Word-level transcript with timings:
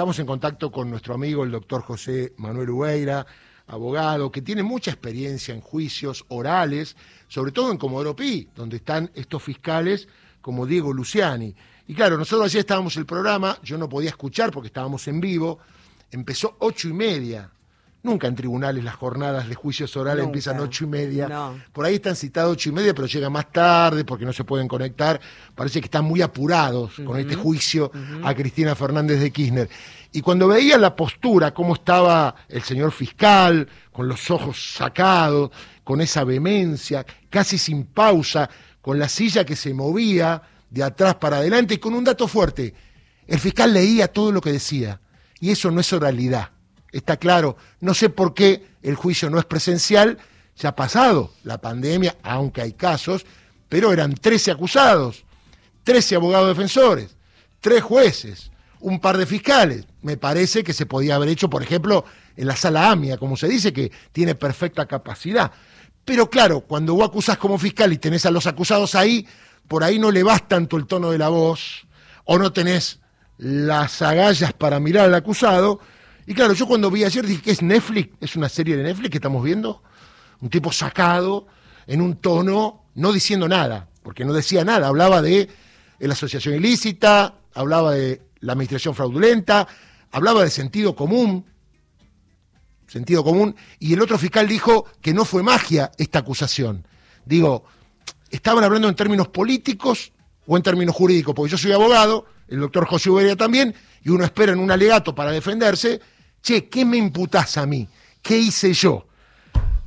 estamos 0.00 0.18
en 0.18 0.24
contacto 0.24 0.72
con 0.72 0.88
nuestro 0.88 1.12
amigo 1.12 1.44
el 1.44 1.50
doctor 1.50 1.82
José 1.82 2.32
Manuel 2.38 2.70
Ubeira, 2.70 3.26
abogado, 3.66 4.32
que 4.32 4.40
tiene 4.40 4.62
mucha 4.62 4.90
experiencia 4.90 5.52
en 5.52 5.60
juicios 5.60 6.24
orales, 6.28 6.96
sobre 7.28 7.52
todo 7.52 7.70
en 7.70 7.76
Comodoro 7.76 8.16
Pi, 8.16 8.48
donde 8.56 8.76
están 8.76 9.10
estos 9.14 9.42
fiscales 9.42 10.08
como 10.40 10.64
Diego 10.64 10.94
Luciani. 10.94 11.54
Y 11.86 11.92
claro, 11.92 12.16
nosotros 12.16 12.46
ayer 12.46 12.60
estábamos 12.60 12.96
el 12.96 13.04
programa, 13.04 13.58
yo 13.62 13.76
no 13.76 13.90
podía 13.90 14.08
escuchar 14.08 14.50
porque 14.50 14.68
estábamos 14.68 15.06
en 15.06 15.20
vivo, 15.20 15.58
empezó 16.10 16.56
ocho 16.60 16.88
y 16.88 16.94
media 16.94 17.50
Nunca 18.02 18.26
en 18.26 18.34
tribunales 18.34 18.82
las 18.82 18.94
jornadas 18.94 19.46
de 19.46 19.54
juicios 19.54 19.94
orales 19.94 20.24
empiezan 20.24 20.58
ocho 20.58 20.84
y 20.84 20.86
media. 20.86 21.52
Por 21.70 21.84
ahí 21.84 21.96
están 21.96 22.16
citados 22.16 22.52
ocho 22.52 22.70
y 22.70 22.72
media, 22.72 22.94
pero 22.94 23.06
llegan 23.06 23.30
más 23.30 23.52
tarde 23.52 24.06
porque 24.06 24.24
no 24.24 24.32
se 24.32 24.42
pueden 24.44 24.66
conectar. 24.68 25.20
Parece 25.54 25.82
que 25.82 25.84
están 25.84 26.06
muy 26.06 26.22
apurados 26.22 26.94
con 27.04 27.20
este 27.20 27.34
juicio 27.34 27.92
a 28.24 28.34
Cristina 28.34 28.74
Fernández 28.74 29.20
de 29.20 29.30
Kirchner. 29.30 29.68
Y 30.12 30.22
cuando 30.22 30.48
veía 30.48 30.78
la 30.78 30.96
postura, 30.96 31.52
cómo 31.52 31.74
estaba 31.74 32.34
el 32.48 32.62
señor 32.62 32.90
fiscal, 32.90 33.68
con 33.92 34.08
los 34.08 34.30
ojos 34.30 34.74
sacados, 34.76 35.50
con 35.84 36.00
esa 36.00 36.24
vehemencia, 36.24 37.04
casi 37.28 37.58
sin 37.58 37.84
pausa, 37.84 38.48
con 38.80 38.98
la 38.98 39.10
silla 39.10 39.44
que 39.44 39.56
se 39.56 39.74
movía 39.74 40.40
de 40.70 40.82
atrás 40.82 41.16
para 41.16 41.36
adelante 41.36 41.74
y 41.74 41.78
con 41.78 41.92
un 41.92 42.04
dato 42.04 42.26
fuerte. 42.26 42.72
El 43.26 43.38
fiscal 43.38 43.74
leía 43.74 44.08
todo 44.08 44.32
lo 44.32 44.40
que 44.40 44.52
decía. 44.52 45.00
Y 45.38 45.50
eso 45.50 45.70
no 45.70 45.80
es 45.80 45.92
oralidad 45.92 46.50
está 46.92 47.16
claro. 47.16 47.56
No 47.80 47.94
sé 47.94 48.10
por 48.10 48.34
qué 48.34 48.66
el 48.82 48.94
juicio 48.94 49.30
no 49.30 49.38
es 49.38 49.44
presencial, 49.44 50.18
ya 50.56 50.70
ha 50.70 50.76
pasado 50.76 51.32
la 51.44 51.58
pandemia, 51.58 52.16
aunque 52.22 52.62
hay 52.62 52.72
casos, 52.72 53.24
pero 53.68 53.92
eran 53.92 54.14
13 54.14 54.50
acusados, 54.50 55.24
13 55.84 56.16
abogados 56.16 56.48
defensores, 56.48 57.16
3 57.60 57.82
jueces, 57.82 58.50
un 58.80 59.00
par 59.00 59.16
de 59.16 59.26
fiscales. 59.26 59.86
Me 60.02 60.16
parece 60.16 60.64
que 60.64 60.72
se 60.72 60.86
podía 60.86 61.14
haber 61.14 61.28
hecho, 61.28 61.48
por 61.48 61.62
ejemplo, 61.62 62.04
en 62.36 62.46
la 62.46 62.56
sala 62.56 62.90
AMIA, 62.90 63.18
como 63.18 63.36
se 63.36 63.48
dice, 63.48 63.72
que 63.72 63.90
tiene 64.12 64.34
perfecta 64.34 64.86
capacidad. 64.86 65.52
Pero 66.04 66.28
claro, 66.28 66.62
cuando 66.62 66.94
vos 66.94 67.08
acusás 67.08 67.38
como 67.38 67.58
fiscal 67.58 67.92
y 67.92 67.98
tenés 67.98 68.26
a 68.26 68.30
los 68.30 68.46
acusados 68.46 68.94
ahí, 68.94 69.26
por 69.68 69.84
ahí 69.84 69.98
no 69.98 70.10
le 70.10 70.22
vas 70.22 70.48
tanto 70.48 70.76
el 70.76 70.86
tono 70.86 71.10
de 71.10 71.18
la 71.18 71.28
voz, 71.28 71.86
o 72.24 72.38
no 72.38 72.52
tenés 72.52 73.00
las 73.38 74.02
agallas 74.02 74.52
para 74.52 74.80
mirar 74.80 75.06
al 75.06 75.14
acusado, 75.14 75.80
y 76.30 76.34
claro, 76.34 76.54
yo 76.54 76.68
cuando 76.68 76.92
vi 76.92 77.02
ayer 77.02 77.26
dije 77.26 77.42
que 77.42 77.50
es 77.50 77.60
Netflix, 77.60 78.14
es 78.20 78.36
una 78.36 78.48
serie 78.48 78.76
de 78.76 78.84
Netflix 78.84 79.10
que 79.10 79.16
estamos 79.16 79.42
viendo. 79.42 79.82
Un 80.40 80.48
tipo 80.48 80.70
sacado 80.70 81.48
en 81.88 82.00
un 82.00 82.18
tono, 82.18 82.84
no 82.94 83.12
diciendo 83.12 83.48
nada, 83.48 83.88
porque 84.04 84.24
no 84.24 84.32
decía 84.32 84.64
nada, 84.64 84.86
hablaba 84.86 85.22
de 85.22 85.48
la 85.98 86.12
asociación 86.12 86.54
ilícita, 86.54 87.34
hablaba 87.52 87.94
de 87.94 88.22
la 88.38 88.52
administración 88.52 88.94
fraudulenta, 88.94 89.66
hablaba 90.12 90.44
de 90.44 90.50
sentido 90.50 90.94
común, 90.94 91.46
sentido 92.86 93.24
común, 93.24 93.56
y 93.80 93.94
el 93.94 94.00
otro 94.00 94.16
fiscal 94.16 94.46
dijo 94.46 94.86
que 95.00 95.12
no 95.12 95.24
fue 95.24 95.42
magia 95.42 95.90
esta 95.98 96.20
acusación. 96.20 96.86
Digo, 97.24 97.64
estaban 98.30 98.62
hablando 98.62 98.88
en 98.88 98.94
términos 98.94 99.26
políticos 99.26 100.12
o 100.46 100.56
en 100.56 100.62
términos 100.62 100.94
jurídicos, 100.94 101.34
porque 101.34 101.50
yo 101.50 101.58
soy 101.58 101.72
abogado, 101.72 102.26
el 102.46 102.60
doctor 102.60 102.86
José 102.86 103.10
Uberia 103.10 103.34
también, 103.34 103.74
y 104.04 104.10
uno 104.10 104.22
espera 104.22 104.52
en 104.52 104.60
un 104.60 104.70
alegato 104.70 105.12
para 105.12 105.32
defenderse, 105.32 106.00
che, 106.42 106.68
¿qué 106.68 106.84
me 106.84 106.96
imputás 106.96 107.56
a 107.58 107.66
mí? 107.66 107.88
¿Qué 108.22 108.36
hice 108.38 108.72
yo? 108.72 109.06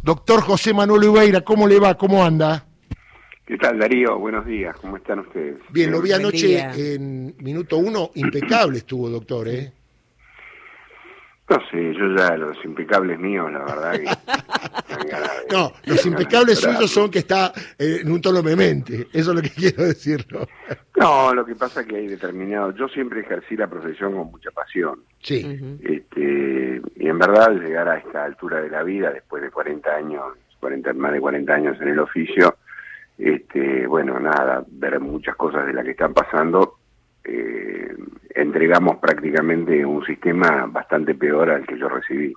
Doctor 0.02 0.42
José 0.42 0.73
Manuel 0.73 1.06
Ubeira, 1.06 1.42
¿cómo 1.42 1.68
le 1.68 1.80
va? 1.80 1.96
¿Cómo 1.96 2.23
anda? 2.23 2.66
¿Qué 3.46 3.58
tal, 3.58 3.78
Darío? 3.78 4.18
Buenos 4.18 4.46
días, 4.46 4.76
¿cómo 4.78 4.98
están 4.98 5.20
ustedes? 5.20 5.58
Bien, 5.70 5.92
lo 5.92 6.02
vi 6.02 6.14
anoche 6.14 6.96
en 6.96 7.36
minuto 7.40 7.78
uno, 7.78 8.12
impecable 8.16 8.80
estuvo, 8.80 9.09
doctor, 9.09 9.48
¿eh? 9.50 9.74
No 11.50 11.60
sé, 11.70 11.94
yo 11.94 12.16
ya 12.16 12.38
los 12.38 12.56
impecables 12.64 13.20
míos, 13.20 13.52
la 13.52 13.60
verdad 13.60 13.92
que... 13.94 14.06
no, 15.54 15.74
los 15.86 16.06
impecables 16.06 16.60
suyos 16.60 16.90
son 16.90 17.12
que 17.12 17.20
está 17.20 17.52
eh, 17.78 18.00
en 18.02 18.12
un 18.12 18.22
tono 18.22 18.42
vehemente, 18.42 19.08
eso 19.12 19.31
es 19.31 19.36
lo 19.36 19.42
que 19.42 19.50
quiero 19.56 19.84
decirlo. 19.84 20.48
No, 20.96 21.34
lo 21.34 21.46
que 21.46 21.56
pasa 21.56 21.82
es 21.82 21.88
que 21.88 21.98
hay 21.98 22.08
determinados... 22.08 22.76
Yo 22.76 22.88
siempre 22.88 23.22
ejercí 23.22 23.58
la 23.58 23.68
profesión 23.68 24.14
con 24.14 24.32
mucha 24.32 24.52
pasión. 24.52 25.02
Sí. 25.22 25.80
este, 25.84 26.82
y 26.96 27.08
en 27.08 27.20
verdad 27.20 27.52
llegar 27.52 27.90
a 27.90 27.98
esta 27.98 28.24
altura 28.24 28.62
de 28.62 28.70
la 28.70 28.84
vida, 28.84 29.12
después 29.12 29.44
de 29.44 29.52
40 29.52 29.90
años, 29.94 30.24
40, 30.62 30.94
más 30.94 31.12
de 31.12 31.20
40 31.20 31.53
años 31.53 31.82
en 31.82 31.90
el 31.90 32.00
oficio, 32.00 32.56
este, 33.18 33.86
bueno, 33.86 34.20
nada, 34.20 34.64
ver 34.68 35.00
muchas 35.00 35.36
cosas 35.36 35.66
de 35.68 35.74
las 35.74 35.84
que 35.84 35.92
están 35.92 36.14
pasando, 36.14 36.80
eh, 37.23 37.95
entregamos 38.35 38.97
prácticamente 38.97 39.85
un 39.85 40.06
sistema 40.06 40.66
bastante 40.66 41.16
peor 41.16 41.50
al 41.50 41.66
que 41.66 41.78
yo 41.78 41.88
recibí. 41.89 42.34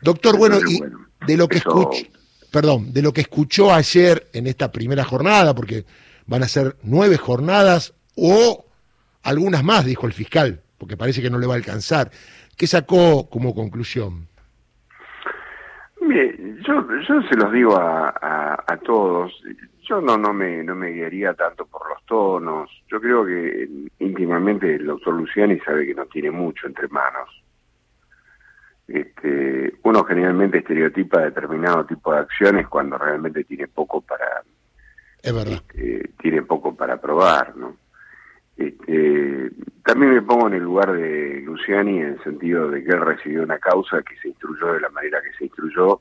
Doctor, 0.00 0.36
bueno, 0.36 0.58
y 0.66 0.80
de 1.26 1.36
lo 1.36 1.48
que 1.48 1.58
escucho, 1.58 2.06
perdón, 2.52 2.92
de 2.92 3.02
lo 3.02 3.12
que 3.12 3.22
escuchó 3.22 3.72
ayer 3.72 4.28
en 4.32 4.46
esta 4.46 4.70
primera 4.70 5.04
jornada, 5.04 5.54
porque 5.54 5.84
van 6.26 6.42
a 6.42 6.48
ser 6.48 6.76
nueve 6.82 7.16
jornadas 7.16 7.94
o 8.16 8.66
algunas 9.22 9.64
más, 9.64 9.84
dijo 9.84 10.06
el 10.06 10.12
fiscal, 10.12 10.62
porque 10.78 10.96
parece 10.96 11.20
que 11.20 11.30
no 11.30 11.38
le 11.38 11.46
va 11.46 11.54
a 11.54 11.58
alcanzar. 11.58 12.10
¿Qué 12.56 12.66
sacó 12.66 13.28
como 13.28 13.54
conclusión? 13.54 14.28
Mire, 16.00 16.36
yo, 16.66 16.86
yo 17.06 17.22
se 17.28 17.36
los 17.36 17.52
digo 17.52 17.76
a, 17.76 18.64
a 18.66 18.76
todos, 18.78 19.32
yo 19.88 20.00
no, 20.00 20.16
no, 20.16 20.32
me, 20.32 20.62
no 20.62 20.74
me 20.74 20.90
guiaría 20.90 21.34
tanto 21.34 21.66
por 21.66 21.88
los 21.88 22.04
tonos. 22.04 22.70
Yo 22.88 23.00
creo 23.00 23.24
que 23.24 23.68
íntimamente 24.00 24.74
el 24.74 24.86
doctor 24.86 25.14
Luciani 25.14 25.58
sabe 25.60 25.86
que 25.86 25.94
no 25.94 26.06
tiene 26.06 26.30
mucho 26.30 26.66
entre 26.66 26.88
manos. 26.88 27.28
Este, 28.88 29.74
uno 29.82 30.04
generalmente 30.04 30.58
estereotipa 30.58 31.20
determinado 31.20 31.84
tipo 31.84 32.12
de 32.12 32.20
acciones 32.20 32.68
cuando 32.68 32.96
realmente 32.98 33.44
tiene 33.44 33.66
poco 33.66 34.00
para 34.00 34.42
es 35.22 35.34
verdad. 35.34 35.62
Este, 35.74 36.10
tiene 36.20 36.42
poco 36.42 36.76
para 36.76 37.00
probar, 37.00 37.56
¿no? 37.56 37.76
Este, 38.56 39.50
también 39.84 40.14
me 40.14 40.22
pongo 40.22 40.46
en 40.46 40.54
el 40.54 40.62
lugar 40.62 40.92
de 40.92 41.42
Luciani 41.44 41.98
en 41.98 42.06
el 42.12 42.22
sentido 42.22 42.70
de 42.70 42.84
que 42.84 42.90
él 42.90 43.00
recibió 43.00 43.42
una 43.42 43.58
causa 43.58 44.02
que 44.02 44.16
se 44.18 44.28
instruyó 44.28 44.72
de 44.72 44.80
la 44.80 44.88
manera 44.90 45.20
que 45.20 45.36
se 45.36 45.44
instruyó 45.46 46.00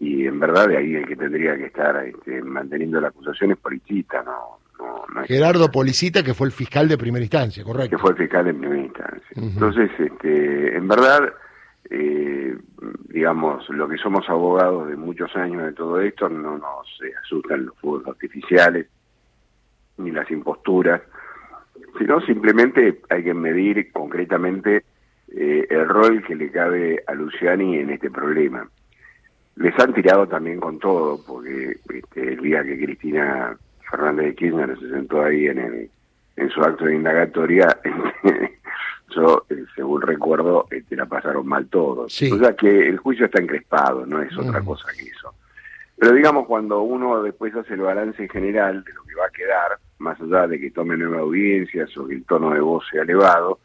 y 0.00 0.26
en 0.26 0.38
verdad 0.38 0.68
de 0.68 0.76
ahí 0.76 0.94
el 0.94 1.06
que 1.06 1.16
tendría 1.16 1.56
que 1.56 1.66
estar 1.66 1.96
este, 2.06 2.42
manteniendo 2.42 3.00
la 3.00 3.08
acusación 3.08 3.50
es 3.50 3.58
Policita, 3.58 4.22
no, 4.22 4.58
no, 4.78 5.24
Gerardo 5.24 5.70
Policita, 5.70 6.22
que 6.22 6.34
fue 6.34 6.46
el 6.46 6.52
fiscal 6.52 6.88
de 6.88 6.96
primera 6.96 7.24
instancia, 7.24 7.64
correcto. 7.64 7.96
Que 7.96 8.00
fue 8.00 8.10
el 8.12 8.16
fiscal 8.16 8.44
de 8.44 8.54
primera 8.54 8.80
instancia. 8.80 9.28
Entonces, 9.34 9.90
este, 9.98 10.76
en 10.76 10.86
verdad, 10.86 11.32
eh, 11.90 12.56
digamos, 13.08 13.68
lo 13.70 13.88
que 13.88 13.96
somos 13.96 14.28
abogados 14.28 14.88
de 14.88 14.96
muchos 14.96 15.34
años 15.34 15.64
de 15.64 15.72
todo 15.72 16.00
esto, 16.00 16.28
no 16.28 16.58
nos 16.58 16.86
eh, 17.02 17.12
asustan 17.24 17.66
los 17.66 17.76
fuegos 17.78 18.06
artificiales 18.06 18.86
ni 19.96 20.12
las 20.12 20.30
imposturas, 20.30 21.02
sino 21.98 22.20
simplemente 22.20 23.00
hay 23.10 23.24
que 23.24 23.34
medir 23.34 23.90
concretamente 23.90 24.84
eh, 25.34 25.66
el 25.68 25.88
rol 25.88 26.22
que 26.24 26.36
le 26.36 26.52
cabe 26.52 27.02
a 27.04 27.14
Luciani 27.14 27.78
en 27.78 27.90
este 27.90 28.10
problema 28.10 28.68
les 29.58 29.78
han 29.78 29.92
tirado 29.92 30.26
también 30.26 30.60
con 30.60 30.78
todo, 30.78 31.20
porque 31.26 31.76
este, 31.92 32.34
el 32.34 32.40
día 32.40 32.62
que 32.62 32.78
Cristina 32.78 33.56
Fernández 33.90 34.26
de 34.26 34.34
Kirchner 34.36 34.78
se 34.78 34.90
sentó 34.90 35.22
ahí 35.22 35.46
en, 35.46 35.58
el, 35.58 35.90
en 36.36 36.50
su 36.50 36.60
acto 36.62 36.84
de 36.84 36.94
indagatoria, 36.94 37.76
yo, 39.16 39.44
eh, 39.50 39.64
según 39.74 40.02
recuerdo, 40.02 40.66
este, 40.70 40.94
la 40.94 41.06
pasaron 41.06 41.46
mal 41.46 41.66
todos. 41.66 42.22
O 42.22 42.38
sea 42.38 42.54
que 42.54 42.88
el 42.88 42.98
juicio 42.98 43.26
está 43.26 43.40
encrespado, 43.40 44.06
no 44.06 44.22
es 44.22 44.36
otra 44.38 44.60
cosa 44.60 44.86
que 44.96 45.08
eso. 45.08 45.34
Pero 45.96 46.12
digamos, 46.12 46.46
cuando 46.46 46.82
uno 46.82 47.20
después 47.22 47.52
hace 47.56 47.74
el 47.74 47.80
balance 47.80 48.28
general 48.28 48.84
de 48.84 48.92
lo 48.92 49.02
que 49.02 49.14
va 49.16 49.26
a 49.26 49.30
quedar, 49.30 49.78
más 49.98 50.20
allá 50.20 50.46
de 50.46 50.60
que 50.60 50.70
tome 50.70 50.96
nuevas 50.96 51.20
audiencias 51.20 51.96
o 51.96 52.06
que 52.06 52.14
el 52.14 52.24
tono 52.24 52.50
de 52.50 52.60
voz 52.60 52.84
sea 52.92 53.02
elevado, 53.02 53.58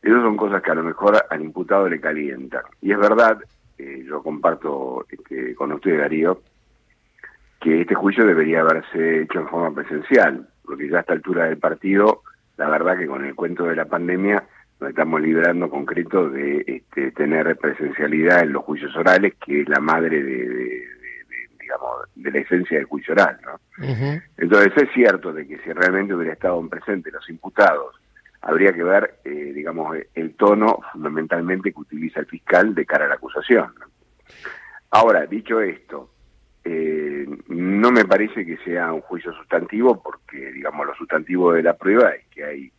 esas 0.00 0.22
son 0.22 0.38
cosas 0.38 0.62
que 0.62 0.70
a 0.70 0.76
lo 0.76 0.82
mejor 0.82 1.22
al 1.28 1.42
imputado 1.42 1.86
le 1.90 2.00
calientan. 2.00 2.62
Y 2.80 2.92
es 2.92 2.98
verdad 2.98 3.38
eh, 3.78 4.04
yo 4.06 4.22
comparto 4.22 5.06
este, 5.10 5.54
con 5.54 5.72
usted, 5.72 5.98
Darío, 5.98 6.42
que 7.60 7.82
este 7.82 7.94
juicio 7.94 8.24
debería 8.24 8.60
haberse 8.60 9.22
hecho 9.22 9.40
en 9.40 9.48
forma 9.48 9.74
presencial, 9.74 10.48
porque 10.64 10.88
ya 10.88 10.98
a 10.98 11.00
esta 11.00 11.12
altura 11.12 11.44
del 11.46 11.58
partido, 11.58 12.22
la 12.56 12.68
verdad 12.68 12.98
que 12.98 13.06
con 13.06 13.24
el 13.24 13.34
cuento 13.34 13.64
de 13.64 13.76
la 13.76 13.84
pandemia 13.84 14.44
nos 14.80 14.90
estamos 14.90 15.20
librando 15.20 15.70
concreto 15.70 16.28
de 16.28 16.64
este, 16.66 17.10
tener 17.12 17.56
presencialidad 17.56 18.42
en 18.42 18.52
los 18.52 18.64
juicios 18.64 18.94
orales, 18.96 19.34
que 19.44 19.62
es 19.62 19.68
la 19.68 19.80
madre 19.80 20.22
de, 20.22 20.82
digamos, 21.58 22.08
de 22.14 22.30
la 22.30 22.38
esencia 22.38 22.76
del 22.76 22.86
juicio 22.86 23.14
oral, 23.14 23.38
¿no? 23.42 23.60
Entonces 24.36 24.72
es 24.76 24.88
cierto 24.92 25.32
de 25.32 25.46
que 25.46 25.58
si 25.58 25.72
realmente 25.72 26.14
hubiera 26.14 26.34
estado 26.34 26.60
en 26.60 26.68
presente 26.68 27.10
los 27.10 27.28
imputados 27.30 27.96
habría 28.46 28.72
que 28.72 28.84
ver, 28.84 29.18
eh, 29.24 29.52
digamos, 29.52 29.96
el 30.14 30.36
tono 30.36 30.78
fundamentalmente 30.92 31.72
que 31.72 31.80
utiliza 31.80 32.20
el 32.20 32.26
fiscal 32.26 32.76
de 32.76 32.86
cara 32.86 33.06
a 33.06 33.08
la 33.08 33.16
acusación. 33.16 33.74
Ahora, 34.90 35.26
dicho 35.26 35.60
esto, 35.60 36.10
eh, 36.64 37.26
no 37.48 37.90
me 37.90 38.04
parece 38.04 38.46
que 38.46 38.56
sea 38.58 38.92
un 38.92 39.00
juicio 39.00 39.32
sustantivo 39.32 40.00
porque, 40.00 40.52
digamos, 40.52 40.86
lo 40.86 40.94
sustantivo 40.94 41.52
de 41.52 41.64
la 41.64 41.76
prueba 41.76 42.10
es 42.10 42.24
que 42.28 42.44
hay 42.44 42.72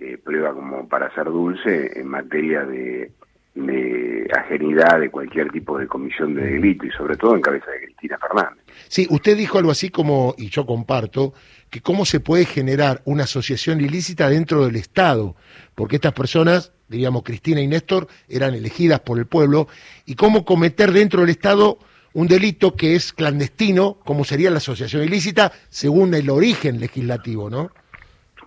eh, 0.00 0.18
prueba 0.18 0.52
como 0.52 0.88
para 0.88 1.14
ser 1.14 1.26
dulce 1.26 2.00
en 2.00 2.08
materia 2.08 2.64
de, 2.64 3.12
de 3.56 4.28
ajenidad 4.36 5.00
de 5.00 5.10
cualquier 5.10 5.50
tipo 5.50 5.78
de 5.78 5.86
comisión 5.86 6.34
de 6.34 6.42
delito 6.42 6.84
y 6.84 6.90
sobre 6.90 7.16
todo 7.16 7.34
en 7.34 7.40
cabeza 7.40 7.70
de 7.70 7.86
Cristina 7.86 8.18
Fernández. 8.18 8.62
Sí, 8.88 9.06
usted 9.10 9.36
dijo 9.36 9.58
algo 9.58 9.70
así 9.70 9.88
como, 9.88 10.34
y 10.36 10.50
yo 10.50 10.66
comparto, 10.66 11.32
que 11.70 11.80
cómo 11.80 12.04
se 12.04 12.20
puede 12.20 12.44
generar 12.44 13.00
una 13.06 13.24
asociación 13.24 13.80
ilícita 13.80 14.28
dentro 14.28 14.66
del 14.66 14.76
Estado, 14.76 15.36
porque 15.74 15.96
estas 15.96 16.12
personas, 16.12 16.72
diríamos 16.88 17.22
Cristina 17.22 17.60
y 17.62 17.66
Néstor, 17.66 18.08
eran 18.28 18.54
elegidas 18.54 19.00
por 19.00 19.18
el 19.18 19.26
pueblo, 19.26 19.68
y 20.04 20.14
cómo 20.16 20.44
cometer 20.44 20.92
dentro 20.92 21.22
del 21.22 21.30
Estado 21.30 21.78
un 22.12 22.28
delito 22.28 22.76
que 22.76 22.94
es 22.94 23.12
clandestino, 23.12 23.98
como 24.04 24.24
sería 24.24 24.50
la 24.50 24.58
asociación 24.58 25.02
ilícita, 25.02 25.52
según 25.68 26.12
el 26.14 26.28
origen 26.28 26.78
legislativo, 26.78 27.48
¿no? 27.48 27.70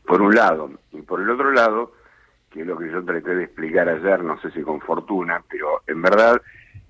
Por 0.06 0.22
un 0.22 0.36
lado, 0.36 0.72
y 0.92 1.02
por 1.02 1.22
el 1.22 1.30
otro 1.30 1.52
lado, 1.52 1.94
que 2.52 2.62
es 2.62 2.68
lo 2.68 2.78
que 2.78 2.92
yo 2.92 3.04
traté 3.04 3.36
de 3.36 3.44
explicar 3.46 3.88
ayer, 3.88 4.24
no 4.24 4.40
sé 4.42 4.52
si 4.52 4.62
con 4.62 4.82
fortuna, 4.82 5.42
pero 5.50 5.82
en 5.88 6.02
verdad 6.02 6.42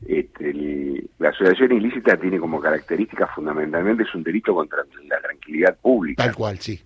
este, 0.08 0.54
la 1.20 1.30
asociación 1.30 1.74
ilícita 1.74 2.18
tiene 2.18 2.40
como 2.40 2.60
característica 2.60 3.28
fundamentalmente 3.28 4.04
es 4.04 4.16
un 4.16 4.24
delito 4.24 4.54
contra 4.54 4.80
la 5.08 5.20
tranquilidad 5.22 5.78
pública. 5.78 6.24
Tal 6.24 6.36
cual, 6.36 6.58
sí. 6.60 6.82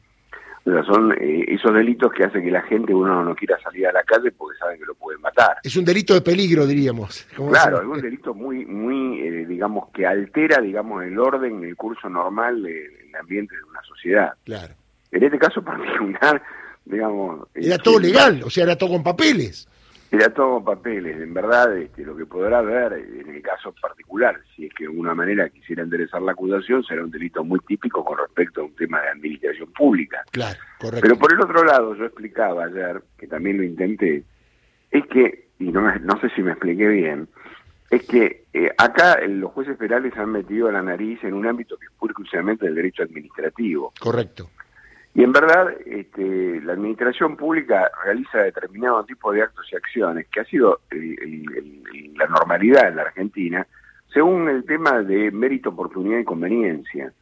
O 0.66 0.72
sea, 0.72 0.84
son 0.84 1.12
eh, 1.20 1.46
esos 1.50 1.74
delitos 1.74 2.12
que 2.14 2.24
hacen 2.24 2.42
que 2.42 2.50
la 2.50 2.62
gente, 2.62 2.94
uno 2.94 3.24
no 3.24 3.36
quiera 3.36 3.60
salir 3.62 3.86
a 3.88 3.92
la 3.92 4.04
calle 4.04 4.32
porque 4.32 4.58
saben 4.58 4.80
que 4.80 4.86
lo 4.86 4.96
pueden 4.96 5.22
matar. 5.22 5.58
Es 5.62 5.76
un 5.76 5.84
delito 5.84 6.14
de 6.14 6.22
peligro, 6.22 6.66
diríamos. 6.66 7.28
Claro, 7.36 7.82
es 7.82 7.88
un 7.88 8.02
delito 8.02 8.34
muy, 8.34 8.66
muy, 8.66 9.20
eh, 9.20 9.46
digamos, 9.46 9.90
que 9.90 10.08
altera, 10.08 10.62
digamos, 10.62 11.04
el 11.04 11.20
orden, 11.20 11.64
el 11.66 11.76
curso 11.76 12.10
normal 12.10 12.64
del 12.64 13.14
ambiente 13.20 13.56
de 13.58 13.64
una 13.64 13.82
sociedad. 13.84 14.34
Claro. 14.46 14.74
En 15.12 15.24
este 15.24 15.38
caso 15.38 15.62
particular, 15.66 16.42
digamos... 16.86 17.48
Era 17.54 17.78
todo 17.78 18.00
legal, 18.00 18.42
o 18.44 18.50
sea, 18.50 18.64
era 18.64 18.78
todo 18.78 18.92
con 18.92 19.04
papeles. 19.04 19.68
Era 20.12 20.32
todo 20.32 20.56
con 20.56 20.66
papeles, 20.66 21.20
en 21.20 21.34
verdad, 21.34 21.76
este, 21.76 22.04
lo 22.04 22.16
que 22.16 22.28
podrá 22.28 22.62
ver 22.62 22.94
en 22.94 23.34
el 23.34 23.42
caso 23.42 23.74
particular, 23.82 24.40
si 24.56 24.68
es 24.68 24.74
que 24.74 24.84
de 24.84 24.92
alguna 24.92 25.16
manera 25.16 25.50
quisiera 25.50 25.82
enderezar 25.82 26.22
la 26.22 26.34
acusación, 26.34 26.84
será 26.84 27.04
un 27.04 27.10
delito 27.10 27.44
muy 27.44 27.60
típico 27.62 28.06
con 28.06 28.20
respecto 28.20 28.62
a 28.62 28.66
un 28.66 28.76
tema 28.76 29.02
de 29.02 29.10
administración 29.10 29.72
pública. 29.74 30.24
Claro, 30.32 30.60
correcto. 30.80 31.02
Pero 31.02 31.18
por 31.18 31.34
el 31.34 31.42
otro 31.42 31.64
lado, 31.64 31.96
yo 31.96 32.06
explicaba 32.06 32.66
ayer, 32.66 33.02
que 33.18 33.26
también 33.28 33.58
lo 33.58 33.64
intenté, 33.64 34.24
es 34.92 35.08
que, 35.08 35.48
y 35.58 35.72
no, 35.72 35.82
no 35.82 36.22
sé 36.22 36.30
si 36.36 36.44
me 36.44 36.52
expliqué 36.52 36.88
bien, 36.88 37.28
es 37.90 38.04
que 38.08 38.46
eh, 38.54 38.70
acá 38.78 39.20
los 39.28 39.52
jueces 39.52 39.78
federales 39.78 40.16
han 40.18 40.32
metido 40.32 40.72
la 40.72 40.82
nariz 40.82 41.24
en 41.24 41.34
un 41.34 41.48
ámbito 41.48 41.78
que 41.78 41.86
es 41.86 41.92
pura 41.92 42.12
exclusivamente 42.12 42.66
del 42.66 42.76
derecho 42.76 43.04
administrativo. 43.04 43.94
Correcto. 44.00 44.50
Y 45.16 45.24
en 45.24 45.32
verdad, 45.32 45.76
este, 45.86 46.60
la 46.62 46.74
administración 46.74 47.38
pública 47.38 47.92
realiza 48.04 48.40
determinado 48.40 49.04
tipo 49.04 49.32
de 49.32 49.44
actos 49.44 49.66
y 49.72 49.76
acciones, 49.76 50.28
que 50.28 50.40
ha 50.40 50.46
sido 50.46 50.82
la 52.16 52.28
normalidad 52.28 52.88
en 52.88 52.96
la 52.96 53.04
Argentina, 53.04 53.68
según 54.12 54.50
el 54.50 54.66
tema 54.66 55.04
de 55.04 55.30
mérito, 55.32 55.70
oportunidad 55.70 56.20
y 56.20 56.24
conveniencia. 56.24 57.14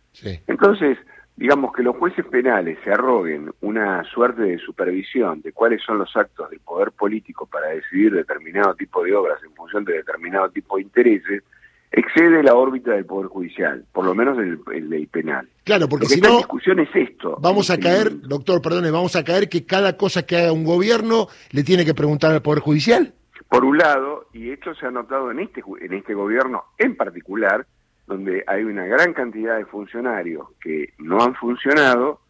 Entonces, 0.47 0.97
digamos 1.35 1.73
que 1.73 1.83
los 1.83 1.97
jueces 1.97 2.25
penales 2.25 2.77
se 2.83 2.91
arroguen 2.91 3.51
una 3.61 4.03
suerte 4.05 4.43
de 4.43 4.57
supervisión 4.59 5.41
de 5.41 5.51
cuáles 5.51 5.81
son 5.83 5.97
los 5.97 6.15
actos 6.15 6.49
del 6.49 6.59
poder 6.59 6.91
político 6.91 7.45
para 7.45 7.69
decidir 7.69 8.13
determinado 8.13 8.73
tipo 8.75 9.03
de 9.03 9.13
obras 9.13 9.41
en 9.43 9.53
función 9.53 9.83
de 9.83 9.93
determinado 9.93 10.49
tipo 10.49 10.77
de 10.77 10.83
intereses, 10.83 11.43
excede 11.91 12.41
la 12.41 12.55
órbita 12.55 12.91
del 12.91 13.05
Poder 13.05 13.27
Judicial, 13.27 13.83
por 13.91 14.05
lo 14.05 14.15
menos 14.15 14.38
el, 14.38 14.59
el, 14.73 15.07
penal. 15.07 15.47
Claro, 15.63 15.89
porque 15.89 16.07
si 16.07 16.21
no, 16.21 16.38
discusión 16.38 16.79
es 16.79 16.89
esto. 16.95 17.38
Vamos 17.41 17.69
a 17.69 17.77
caer, 17.77 18.21
doctor, 18.21 18.61
perdone, 18.61 18.91
vamos 18.91 19.15
a 19.15 19.23
caer 19.23 19.49
que 19.49 19.65
cada 19.65 19.97
cosa 19.97 20.25
que 20.25 20.38
haga 20.38 20.53
un 20.53 20.63
gobierno 20.63 21.27
le 21.51 21.63
tiene 21.63 21.85
que 21.85 21.93
preguntar 21.93 22.31
al 22.31 22.41
Poder 22.41 22.61
Judicial. 22.61 23.13
Por 23.49 23.65
un 23.65 23.77
lado, 23.77 24.27
y 24.33 24.51
esto 24.51 24.73
se 24.75 24.85
ha 24.85 24.91
notado 24.91 25.29
en 25.31 25.41
este, 25.41 25.61
en 25.81 25.93
este 25.93 26.13
gobierno 26.13 26.63
en 26.77 26.95
particular, 26.95 27.67
donde 28.07 28.43
hay 28.47 28.63
una 28.63 28.85
gran 28.85 29.13
cantidad 29.13 29.57
de 29.57 29.65
funcionarios 29.65 30.47
que 30.61 30.93
no 30.97 31.21
han 31.21 31.35
funcionado, 31.35 32.20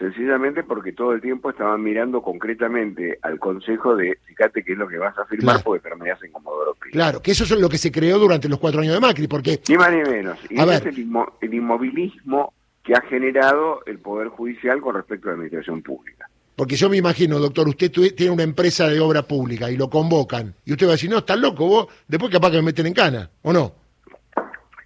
sencillamente 0.00 0.64
porque 0.64 0.92
todo 0.92 1.12
el 1.12 1.20
tiempo 1.20 1.50
estaban 1.50 1.82
mirando 1.82 2.22
concretamente 2.22 3.18
al 3.20 3.38
Consejo 3.38 3.94
de, 3.94 4.18
fíjate 4.24 4.64
qué 4.64 4.72
es 4.72 4.78
lo 4.78 4.88
que 4.88 4.96
vas 4.96 5.16
a 5.18 5.26
firmar 5.26 5.62
porque 5.62 5.82
permanece 5.82 6.26
en 6.26 6.32
Comodoro 6.32 6.74
Pi. 6.74 6.90
Claro, 6.90 7.20
que 7.20 7.32
eso 7.32 7.44
es 7.44 7.50
lo 7.50 7.68
que 7.68 7.76
se 7.76 7.92
creó 7.92 8.18
durante 8.18 8.48
los 8.48 8.58
cuatro 8.58 8.80
años 8.80 8.94
de 8.94 9.00
Macri, 9.00 9.28
porque... 9.28 9.60
Ni 9.68 9.76
más 9.76 9.92
ni 9.92 10.00
menos. 10.02 10.38
Y 10.48 10.58
es 10.58 10.86
el, 10.86 11.06
el 11.42 11.54
inmovilismo 11.54 12.54
que 12.82 12.94
ha 12.94 13.02
generado 13.02 13.82
el 13.84 13.98
Poder 13.98 14.28
Judicial 14.28 14.80
con 14.80 14.94
respecto 14.94 15.28
a 15.28 15.32
la 15.32 15.34
administración 15.34 15.82
pública. 15.82 16.26
Porque 16.56 16.76
yo 16.76 16.88
me 16.88 16.96
imagino, 16.96 17.38
doctor, 17.38 17.68
usted 17.68 17.90
tiene 17.90 18.32
una 18.32 18.42
empresa 18.42 18.88
de 18.88 19.00
obra 19.00 19.22
pública 19.22 19.70
y 19.70 19.76
lo 19.76 19.90
convocan, 19.90 20.54
y 20.64 20.72
usted 20.72 20.86
va 20.86 20.90
a 20.90 20.92
decir, 20.92 21.10
no, 21.10 21.18
estás 21.18 21.38
loco 21.38 21.66
vos, 21.66 21.88
después 22.08 22.32
capaz 22.32 22.50
que 22.50 22.56
me 22.56 22.64
meten 22.64 22.86
en 22.86 22.94
cana, 22.94 23.30
¿o 23.42 23.52
no? 23.52 23.74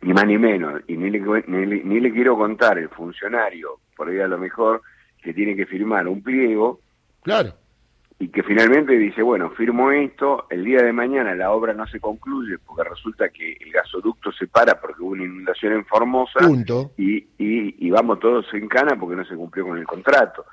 Ni 0.02 0.12
más 0.12 0.26
ni 0.26 0.38
menos, 0.38 0.82
y 0.88 0.96
ni 0.96 1.08
le, 1.08 1.20
ni, 1.46 1.82
ni 1.82 2.00
le 2.00 2.12
quiero 2.12 2.36
contar 2.36 2.78
el 2.78 2.88
funcionario, 2.88 3.78
por 3.96 4.08
ahí 4.08 4.18
a 4.18 4.28
lo 4.28 4.38
mejor, 4.38 4.82
que 5.24 5.32
tiene 5.32 5.56
que 5.56 5.66
firmar 5.66 6.06
un 6.06 6.22
pliego. 6.22 6.80
Claro. 7.22 7.54
Y 8.18 8.28
que 8.28 8.42
finalmente 8.42 8.92
dice, 8.92 9.22
bueno, 9.22 9.50
firmo 9.50 9.90
esto, 9.90 10.46
el 10.50 10.64
día 10.64 10.82
de 10.82 10.92
mañana 10.92 11.34
la 11.34 11.50
obra 11.50 11.72
no 11.72 11.86
se 11.86 11.98
concluye 11.98 12.58
porque 12.58 12.88
resulta 12.88 13.30
que 13.30 13.56
el 13.58 13.72
gasoducto 13.72 14.30
se 14.32 14.46
para 14.46 14.80
porque 14.80 15.02
hubo 15.02 15.12
una 15.12 15.24
inundación 15.24 15.72
en 15.72 15.84
Formosa. 15.86 16.40
Punto. 16.40 16.92
Y, 16.96 17.26
y, 17.38 17.90
vamos 17.90 18.20
todos 18.20 18.46
en 18.52 18.68
cana 18.68 18.96
porque 18.98 19.16
no 19.16 19.24
se 19.24 19.34
cumplió 19.34 19.66
con 19.66 19.78
el 19.78 19.86
contrato. 19.86 20.44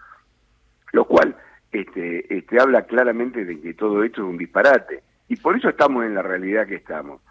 Lo 0.94 1.06
cual 1.06 1.36
este, 1.72 2.36
este, 2.36 2.60
habla 2.60 2.84
claramente 2.84 3.46
de 3.46 3.60
que 3.60 3.74
todo 3.74 4.04
esto 4.04 4.22
es 4.22 4.28
un 4.28 4.38
disparate. 4.38 5.04
Y 5.28 5.36
por 5.36 5.56
eso 5.56 5.70
estamos 5.70 6.06
en 6.06 6.16
la 6.16 6.22
realidad 6.22 6.66
que 6.66 6.76
estamos. 6.76 7.22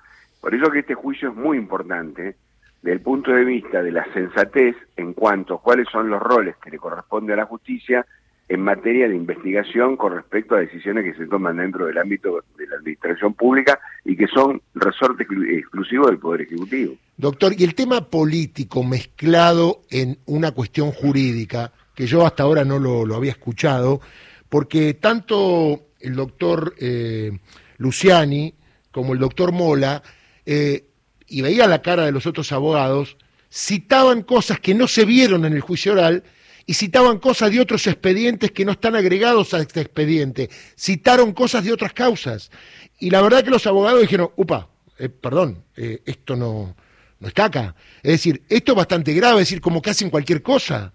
Por 0.40 0.54
eso 0.54 0.70
que 0.70 0.80
este 0.80 0.94
juicio 0.94 1.30
es 1.30 1.34
muy 1.34 1.56
importante 1.58 2.36
desde 2.82 2.94
el 2.94 3.00
punto 3.00 3.32
de 3.32 3.44
vista 3.44 3.82
de 3.82 3.92
la 3.92 4.10
sensatez 4.12 4.76
en 4.96 5.12
cuanto 5.12 5.54
a 5.54 5.60
cuáles 5.60 5.88
son 5.90 6.08
los 6.08 6.20
roles 6.20 6.56
que 6.62 6.70
le 6.70 6.78
corresponde 6.78 7.32
a 7.32 7.36
la 7.36 7.46
justicia 7.46 8.06
en 8.50 8.62
materia 8.62 9.08
de 9.08 9.14
investigación 9.14 9.96
con 9.96 10.12
respecto 10.12 10.56
a 10.56 10.58
decisiones 10.60 11.04
que 11.04 11.14
se 11.14 11.28
toman 11.28 11.58
dentro 11.58 11.86
del 11.86 11.96
ámbito 11.98 12.42
de 12.58 12.66
la 12.66 12.76
administración 12.76 13.34
pública 13.34 13.78
y 14.04 14.16
que 14.16 14.26
son 14.26 14.60
resorte 14.74 15.22
exclusivo 15.22 16.08
del 16.08 16.18
Poder 16.18 16.40
Ejecutivo. 16.42 16.94
Doctor, 17.16 17.52
y 17.56 17.62
el 17.62 17.76
tema 17.76 18.00
político 18.10 18.82
mezclado 18.82 19.82
en 19.88 20.18
una 20.26 20.50
cuestión 20.50 20.90
jurídica, 20.90 21.70
que 21.94 22.06
yo 22.06 22.26
hasta 22.26 22.42
ahora 22.42 22.64
no 22.64 22.80
lo, 22.80 23.14
había 23.14 23.30
escuchado, 23.30 24.00
porque 24.48 24.94
tanto 24.94 25.82
el 26.00 26.16
doctor 26.16 26.74
eh, 26.80 27.30
Luciani 27.78 28.52
como 28.90 29.12
el 29.12 29.20
doctor 29.20 29.52
Mola 29.52 30.02
eh, 30.44 30.89
y 31.30 31.40
veía 31.40 31.66
la 31.66 31.80
cara 31.80 32.04
de 32.04 32.12
los 32.12 32.26
otros 32.26 32.52
abogados, 32.52 33.16
citaban 33.50 34.22
cosas 34.22 34.60
que 34.60 34.74
no 34.74 34.88
se 34.88 35.04
vieron 35.04 35.44
en 35.44 35.54
el 35.54 35.60
juicio 35.60 35.92
oral 35.92 36.24
y 36.66 36.74
citaban 36.74 37.18
cosas 37.18 37.50
de 37.52 37.60
otros 37.60 37.86
expedientes 37.86 38.50
que 38.50 38.64
no 38.64 38.72
están 38.72 38.96
agregados 38.96 39.54
a 39.54 39.60
este 39.60 39.80
expediente, 39.80 40.50
citaron 40.76 41.32
cosas 41.32 41.64
de 41.64 41.72
otras 41.72 41.92
causas. 41.92 42.50
Y 42.98 43.10
la 43.10 43.22
verdad 43.22 43.42
que 43.42 43.50
los 43.50 43.66
abogados 43.66 44.00
dijeron, 44.02 44.30
upa, 44.36 44.68
eh, 44.98 45.08
perdón, 45.08 45.64
eh, 45.76 46.02
esto 46.04 46.36
no, 46.36 46.76
no 47.20 47.28
está 47.28 47.46
acá. 47.46 47.74
Es 48.02 48.12
decir, 48.12 48.42
esto 48.48 48.72
es 48.72 48.76
bastante 48.76 49.12
grave, 49.14 49.40
es 49.40 49.48
decir, 49.48 49.60
como 49.60 49.80
que 49.80 49.90
hacen 49.90 50.10
cualquier 50.10 50.42
cosa. 50.42 50.92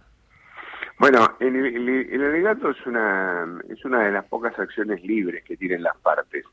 Bueno, 0.98 1.36
el, 1.40 1.56
el, 1.56 2.24
alegato 2.24 2.70
es 2.70 2.86
una, 2.86 3.62
es 3.70 3.84
una 3.84 4.04
de 4.06 4.12
las 4.12 4.26
pocas 4.26 4.58
acciones 4.58 5.04
libres 5.04 5.44
que 5.44 5.58
tienen 5.58 5.84
las 5.84 5.98
partes. 5.98 6.46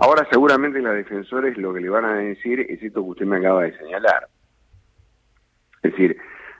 Ahora 0.00 0.26
seguramente 0.30 0.80
los 0.80 0.94
defensores 0.94 1.56
lo 1.56 1.72
que 1.72 1.80
le 1.80 1.88
van 1.88 2.04
a 2.04 2.16
decir 2.16 2.60
es 2.60 2.82
esto 2.82 3.02
que 3.02 3.10
usted 3.10 3.26
me 3.26 3.36
acaba 3.36 3.62
de 3.62 3.78
señalar. 3.78 4.28
Es 5.82 5.92
decir, 5.92 6.16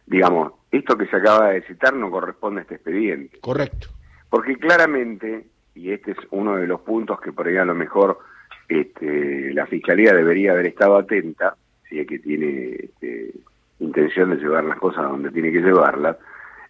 digamos, 0.07 0.53
esto 0.71 0.97
que 0.97 1.07
se 1.07 1.17
acaba 1.17 1.51
de 1.51 1.63
citar 1.63 1.95
no 1.95 2.11
corresponde 2.11 2.61
a 2.61 2.63
este 2.63 2.77
expediente. 2.77 3.39
Correcto. 3.41 3.89
Porque 4.31 4.57
claramente, 4.57 5.47
y 5.75 5.91
este 5.91 6.13
es 6.13 6.19
uno 6.31 6.57
de 6.57 6.67
los 6.67 6.81
puntos 6.83 7.21
que 7.21 7.33
por 7.33 7.49
ahí 7.49 7.57
a 7.57 7.65
lo 7.65 7.75
mejor 7.75 8.19
este, 8.69 9.53
la 9.53 9.67
Fiscalía 9.67 10.13
debería 10.13 10.53
haber 10.53 10.67
estado 10.67 10.97
atenta, 10.97 11.57
si 11.89 11.99
es 11.99 12.07
que 12.07 12.19
tiene 12.21 12.77
este, 12.77 13.33
intención 13.81 14.31
de 14.31 14.37
llevar 14.37 14.65
las 14.65 14.79
cosas 14.79 15.05
donde 15.05 15.31
tiene 15.31 15.53
que 15.53 15.61
llevarlas, 15.61 16.17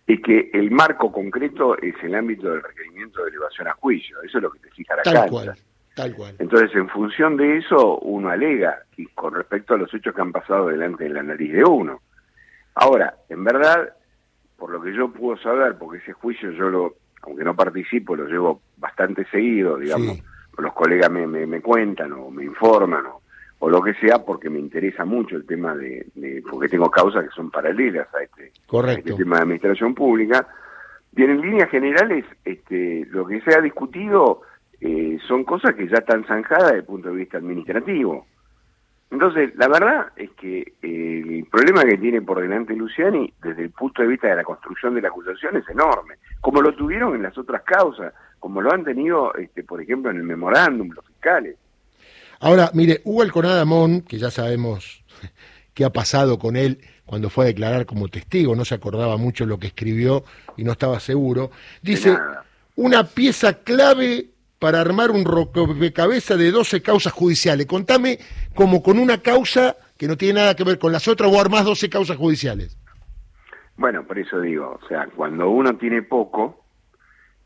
es 0.07 0.21
que 0.21 0.51
el 0.53 0.71
marco 0.71 1.11
concreto 1.11 1.79
es 1.79 1.95
el 2.03 2.15
ámbito 2.15 2.51
del 2.51 2.63
requerimiento 2.63 3.23
de 3.23 3.31
elevación 3.31 3.69
a 3.69 3.73
juicio. 3.75 4.21
Eso 4.23 4.39
es 4.39 4.43
lo 4.43 4.51
que 4.51 4.59
te 4.59 4.71
fija 4.71 4.97
la 4.97 5.03
tal 5.03 5.31
Cual, 5.31 5.55
tal 5.95 6.15
cual. 6.15 6.37
Entonces, 6.39 6.75
en 6.75 6.89
función 6.89 7.37
de 7.37 7.59
eso, 7.59 7.99
uno 8.01 8.29
alega 8.29 8.83
y 8.97 9.07
con 9.07 9.35
respecto 9.35 9.75
a 9.75 9.79
los 9.79 9.93
hechos 9.95 10.15
que 10.15 10.21
han 10.21 10.33
pasado 10.33 10.69
delante 10.69 11.05
de 11.05 11.11
la 11.11 11.23
nariz 11.23 11.53
de 11.53 11.65
uno. 11.65 12.03
Ahora, 12.75 13.15
en 13.29 13.45
verdad, 13.45 13.95
por 14.59 14.71
lo 14.71 14.83
que 14.83 14.95
yo 14.95 15.11
puedo 15.11 15.39
saber, 15.39 15.77
porque 15.79 15.99
ese 15.99 16.13
juicio 16.13 16.51
yo 16.51 16.69
lo, 16.69 16.95
aunque 17.23 17.45
no 17.45 17.57
participo, 17.57 18.15
lo 18.15 18.27
llevo 18.27 18.61
bastante 18.77 19.25
seguido, 19.27 19.79
digamos, 19.79 20.19
los 20.59 20.73
colegas 20.75 21.11
me, 21.11 21.27
me, 21.27 21.47
me 21.47 21.61
cuentan 21.61 22.13
o 22.13 22.31
me 22.31 22.45
informan 22.45 23.07
o 23.07 23.23
o 23.65 23.71
lo 23.71 23.81
que 23.81 23.95
sea, 23.95 24.19
porque 24.19 24.51
me 24.51 24.59
interesa 24.59 25.07
mucho 25.07 25.37
el 25.37 25.47
tema 25.47 25.75
de, 25.75 26.07
porque 26.51 26.69
tengo 26.69 26.91
causas 26.91 27.25
que 27.25 27.31
son 27.31 27.51
paralelas 27.51 28.07
a 28.15 28.23
este, 28.23 28.53
este 28.89 29.15
tema 29.15 29.37
de 29.37 29.43
administración 29.43 29.95
pública. 29.95 30.47
Bien, 31.13 31.31
en 31.31 31.41
líneas 31.41 31.71
generales, 31.71 32.27
este, 32.45 33.07
lo 33.11 33.25
que 33.25 33.41
se 33.41 33.57
ha 33.57 33.63
discutido 33.63 34.43
eh, 34.83 35.17
son 35.27 35.45
cosas 35.45 35.75
que 35.77 35.89
ya 35.89 35.97
están 35.97 36.27
zanjadas 36.27 36.65
desde 36.65 36.81
el 36.81 36.85
punto 36.85 37.09
de 37.09 37.17
vista 37.17 37.39
administrativo. 37.39 38.27
Entonces, 39.11 39.57
la 39.57 39.69
verdad 39.69 40.09
es 40.17 40.31
que 40.33 40.75
eh, 40.83 41.23
el 41.25 41.47
problema 41.51 41.85
que 41.85 41.97
tiene 41.97 42.21
por 42.21 42.43
delante 42.43 42.77
Luciani, 42.77 43.33
desde 43.43 43.63
el 43.63 43.71
punto 43.71 44.03
de 44.03 44.09
vista 44.09 44.29
de 44.29 44.37
la 44.37 44.45
construcción 44.45 44.95
de 44.95 45.01
la 45.01 45.09
acusación, 45.09 45.57
es 45.57 45.67
enorme, 45.71 46.17
como 46.43 46.61
lo 46.61 46.75
tuvieron 46.75 47.15
en 47.17 47.23
las 47.23 47.39
otras 47.39 47.63
causas, 47.63 48.13
como 48.39 48.61
lo 48.61 48.71
han 48.71 48.85
tenido, 48.85 49.33
este, 49.37 49.65
por 49.65 49.81
ejemplo, 49.81 50.11
en 50.11 50.19
el 50.19 50.25
memorándum, 50.25 50.91
los 50.91 51.07
fiscales. 51.07 51.57
Ahora, 52.45 52.71
mire, 52.75 53.01
Hugo 53.05 53.23
Alconada 53.23 53.65
que 54.07 54.19
ya 54.19 54.31
sabemos 54.31 55.03
qué 55.75 55.83
ha 55.83 55.91
pasado 55.91 56.39
con 56.39 56.57
él 56.57 56.79
cuando 57.07 57.31
fue 57.31 57.47
a 57.47 57.49
declarar 57.49 57.87
como 57.87 58.09
testigo, 58.09 58.55
no 58.55 58.67
se 58.67 58.75
acordaba 58.75 59.17
mucho 59.17 59.47
lo 59.47 59.59
que 59.59 59.69
escribió 59.69 60.25
y 60.55 60.63
no 60.63 60.73
estaba 60.73 61.01
seguro, 61.01 61.51
dice, 61.81 62.15
una 62.77 63.05
pieza 63.05 63.55
clave 63.63 64.27
para 64.59 64.83
armar 64.83 65.11
un 65.11 65.25
rompecabezas 65.25 66.39
de 66.39 66.51
12 66.51 66.83
causas 66.83 67.15
judiciales. 67.15 67.65
Contame 67.65 68.19
como 68.55 68.83
con 68.83 68.99
una 68.99 69.23
causa 69.23 69.77
que 69.97 70.07
no 70.07 70.19
tiene 70.19 70.41
nada 70.41 70.55
que 70.55 70.65
ver 70.65 70.79
con 70.79 70.93
las 70.93 71.09
otras 71.09 71.33
o 71.33 71.41
armás 71.41 71.65
12 71.65 71.89
causas 71.89 72.19
judiciales. 72.19 72.77
Bueno, 73.79 74.07
por 74.07 74.19
eso 74.19 74.39
digo, 74.43 74.79
o 74.83 74.87
sea, 74.87 75.09
cuando 75.17 75.49
uno 75.49 75.79
tiene 75.79 76.03
poco, 76.03 76.64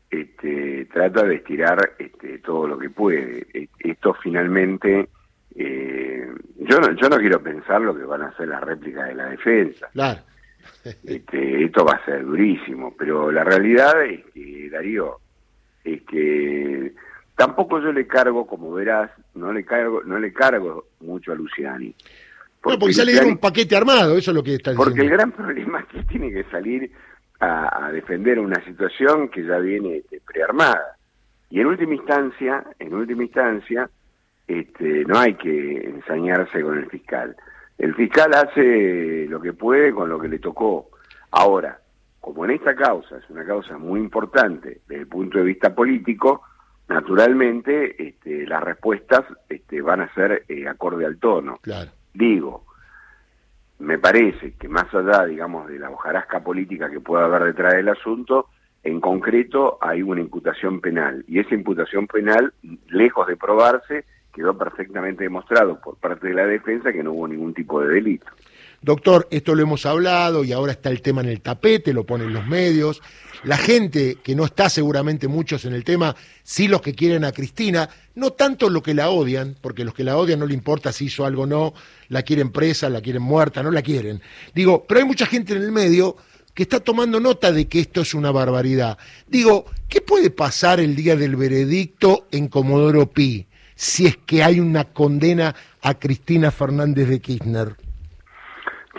este, 0.09 0.85
trata 0.85 1.23
de 1.23 1.35
estirar 1.35 1.93
este, 1.97 2.39
todo 2.39 2.67
lo 2.67 2.77
que 2.77 2.89
puede. 2.89 3.47
E, 3.53 3.69
esto 3.79 4.13
finalmente, 4.15 5.09
eh, 5.55 6.27
yo, 6.57 6.79
no, 6.79 6.91
yo 6.93 7.09
no 7.09 7.17
quiero 7.17 7.41
pensar 7.41 7.81
lo 7.81 7.95
que 7.95 8.03
van 8.03 8.23
a 8.23 8.27
hacer 8.27 8.47
las 8.47 8.61
réplicas 8.61 9.07
de 9.07 9.15
la 9.15 9.29
defensa. 9.29 9.89
Claro. 9.93 10.21
Este, 11.03 11.63
esto 11.63 11.85
va 11.85 11.93
a 11.93 12.05
ser 12.05 12.25
durísimo, 12.25 12.95
pero 12.97 13.31
la 13.31 13.43
realidad 13.43 14.03
es 14.03 14.25
que, 14.33 14.69
Darío, 14.69 15.19
es 15.83 16.01
que 16.03 16.93
Tampoco 17.39 17.79
yo 17.79 17.93
le 17.93 18.05
cargo, 18.05 18.45
como 18.45 18.73
verás, 18.73 19.09
no 19.33 19.53
le 19.53 19.63
cargo, 19.63 20.03
no 20.03 20.19
le 20.19 20.33
cargo 20.33 20.87
mucho 20.99 21.31
a 21.31 21.35
Luciani. 21.35 21.95
Porque, 22.61 22.77
porque 22.77 22.93
ya 22.93 23.05
le 23.05 23.13
dieron 23.13 23.29
un 23.29 23.37
paquete 23.37 23.77
armado, 23.77 24.17
eso 24.17 24.31
es 24.31 24.35
lo 24.35 24.43
que 24.43 24.55
está 24.55 24.71
diciendo. 24.71 24.83
Porque 24.83 25.07
el 25.07 25.09
gran 25.09 25.31
problema 25.37 25.79
es 25.79 25.85
que 25.85 26.03
tiene 26.03 26.33
que 26.33 26.43
salir 26.51 26.91
a, 27.39 27.91
defender 27.91 28.39
una 28.39 28.63
situación 28.65 29.29
que 29.29 29.43
ya 29.45 29.57
viene 29.57 29.97
este, 29.97 30.21
prearmada. 30.21 30.97
Y 31.49 31.59
en 31.59 31.67
última 31.67 31.95
instancia, 31.95 32.63
en 32.77 32.93
última 32.93 33.23
instancia, 33.23 33.89
este, 34.47 35.05
no 35.05 35.17
hay 35.17 35.35
que 35.35 35.77
ensañarse 35.87 36.61
con 36.61 36.77
el 36.77 36.89
fiscal. 36.89 37.35
El 37.77 37.95
fiscal 37.95 38.33
hace 38.33 39.25
lo 39.27 39.39
que 39.41 39.53
puede 39.53 39.93
con 39.93 40.09
lo 40.09 40.19
que 40.19 40.27
le 40.27 40.39
tocó. 40.39 40.89
Ahora, 41.31 41.79
como 42.19 42.45
en 42.45 42.51
esta 42.51 42.75
causa 42.75 43.17
es 43.17 43.29
una 43.29 43.45
causa 43.45 43.77
muy 43.77 43.99
importante 43.99 44.81
desde 44.87 45.03
el 45.03 45.07
punto 45.07 45.37
de 45.37 45.45
vista 45.45 45.73
político, 45.73 46.43
naturalmente 46.87 48.07
este, 48.07 48.45
las 48.45 48.61
respuestas 48.61 49.23
este, 49.47 49.81
van 49.81 50.01
a 50.01 50.13
ser 50.13 50.43
eh, 50.47 50.67
acorde 50.67 51.05
al 51.05 51.17
tono. 51.17 51.59
Claro. 51.61 51.91
Digo, 52.13 52.65
me 53.79 53.97
parece 53.97 54.53
que 54.53 54.67
más 54.67 54.93
allá, 54.93 55.25
digamos, 55.25 55.67
de 55.67 55.79
la 55.79 55.89
hojarasca 55.89 56.41
política 56.41 56.89
que 56.89 56.99
pueda 56.99 57.25
haber 57.25 57.45
detrás 57.45 57.73
del 57.73 57.89
asunto, 57.89 58.47
en 58.83 58.99
concreto 58.99 59.77
hay 59.81 60.01
una 60.01 60.21
imputación 60.21 60.81
penal 60.81 61.23
y 61.27 61.39
esa 61.39 61.55
imputación 61.55 62.07
penal, 62.07 62.53
lejos 62.89 63.27
de 63.27 63.37
probarse, 63.37 64.05
quedó 64.33 64.57
perfectamente 64.57 65.23
demostrado 65.23 65.79
por 65.81 65.97
parte 65.97 66.27
de 66.27 66.33
la 66.33 66.45
defensa 66.45 66.91
que 66.91 67.03
no 67.03 67.13
hubo 67.13 67.27
ningún 67.27 67.53
tipo 67.53 67.81
de 67.81 67.93
delito. 67.93 68.27
Doctor, 68.81 69.27
esto 69.29 69.55
lo 69.55 69.63
hemos 69.63 69.85
hablado 69.85 70.43
y 70.43 70.53
ahora 70.53 70.71
está 70.71 70.89
el 70.89 71.01
tema 71.01 71.21
en 71.21 71.29
el 71.29 71.41
tapete, 71.41 71.93
lo 71.93 72.05
ponen 72.05 72.33
los 72.33 72.47
medios. 72.47 73.01
La 73.43 73.57
gente 73.57 74.17
que 74.23 74.35
no 74.35 74.45
está 74.45 74.69
seguramente 74.69 75.27
muchos 75.27 75.65
en 75.65 75.73
el 75.73 75.83
tema, 75.83 76.15
sí 76.43 76.67
los 76.67 76.81
que 76.81 76.93
quieren 76.93 77.23
a 77.23 77.31
Cristina, 77.31 77.89
no 78.15 78.31
tanto 78.31 78.69
los 78.69 78.83
que 78.83 78.93
la 78.93 79.09
odian, 79.09 79.55
porque 79.61 79.85
los 79.85 79.93
que 79.93 80.03
la 80.03 80.17
odian 80.17 80.39
no 80.39 80.45
le 80.45 80.53
importa 80.53 80.91
si 80.91 81.05
hizo 81.05 81.25
algo 81.25 81.43
o 81.43 81.45
no, 81.45 81.73
la 82.09 82.23
quieren 82.23 82.51
presa, 82.51 82.89
la 82.89 83.01
quieren 83.01 83.21
muerta, 83.21 83.63
no 83.63 83.71
la 83.71 83.81
quieren. 83.81 84.21
Digo, 84.53 84.85
pero 84.87 84.99
hay 84.99 85.05
mucha 85.05 85.25
gente 85.25 85.53
en 85.53 85.61
el 85.61 85.71
medio 85.71 86.17
que 86.53 86.63
está 86.63 86.79
tomando 86.81 87.19
nota 87.19 87.51
de 87.51 87.67
que 87.67 87.79
esto 87.79 88.01
es 88.01 88.13
una 88.13 88.31
barbaridad. 88.31 88.97
Digo, 89.27 89.65
¿qué 89.87 90.01
puede 90.01 90.29
pasar 90.29 90.79
el 90.79 90.95
día 90.95 91.15
del 91.15 91.37
veredicto 91.37 92.27
en 92.31 92.47
Comodoro 92.49 93.09
Pi 93.09 93.47
si 93.75 94.07
es 94.07 94.17
que 94.17 94.43
hay 94.43 94.59
una 94.59 94.85
condena 94.85 95.55
a 95.81 95.97
Cristina 95.97 96.51
Fernández 96.51 97.07
de 97.07 97.21
Kirchner? 97.21 97.75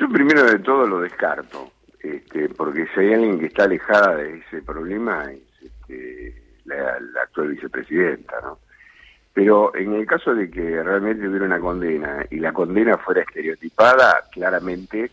Yo 0.01 0.09
primero 0.09 0.45
de 0.45 0.59
todo 0.61 0.87
lo 0.87 1.03
descarto, 1.03 1.73
este, 2.03 2.49
porque 2.49 2.87
si 2.95 3.01
hay 3.01 3.13
alguien 3.13 3.39
que 3.39 3.47
está 3.47 3.65
alejada 3.65 4.17
de 4.17 4.39
ese 4.39 4.63
problema 4.63 5.31
es 5.31 5.43
este, 5.61 6.43
la, 6.65 6.97
actual 7.23 7.49
vicepresidenta, 7.49 8.41
¿no? 8.41 8.59
Pero 9.35 9.77
en 9.77 9.93
el 9.93 10.07
caso 10.07 10.35
de 10.35 10.51
que 10.51 10.83
realmente 10.83 11.29
hubiera 11.29 11.45
una 11.45 11.61
condena 11.61 12.25
y 12.31 12.37
la 12.37 12.55
condena 12.55 12.97
fuera 12.97 13.21
estereotipada, 13.21 14.25
claramente 14.33 15.11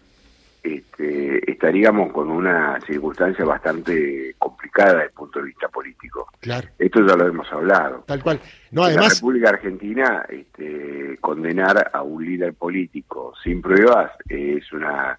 este, 0.75 1.51
estaríamos 1.51 2.11
con 2.11 2.29
una 2.29 2.79
circunstancia 2.85 3.45
bastante 3.45 4.35
complicada 4.37 4.93
desde 4.93 5.05
el 5.05 5.11
punto 5.11 5.39
de 5.39 5.45
vista 5.45 5.67
político. 5.69 6.27
Claro. 6.39 6.67
Esto 6.77 7.05
ya 7.05 7.15
lo 7.15 7.27
hemos 7.27 7.51
hablado. 7.51 8.03
Tal 8.07 8.21
cual. 8.21 8.39
No, 8.71 8.83
además... 8.83 9.07
La 9.07 9.13
República 9.15 9.49
Argentina, 9.49 10.25
este, 10.29 11.17
condenar 11.21 11.91
a 11.93 12.01
un 12.03 12.25
líder 12.25 12.53
político 12.53 13.33
sin 13.43 13.61
pruebas 13.61 14.11
es 14.29 14.71
una 14.73 15.17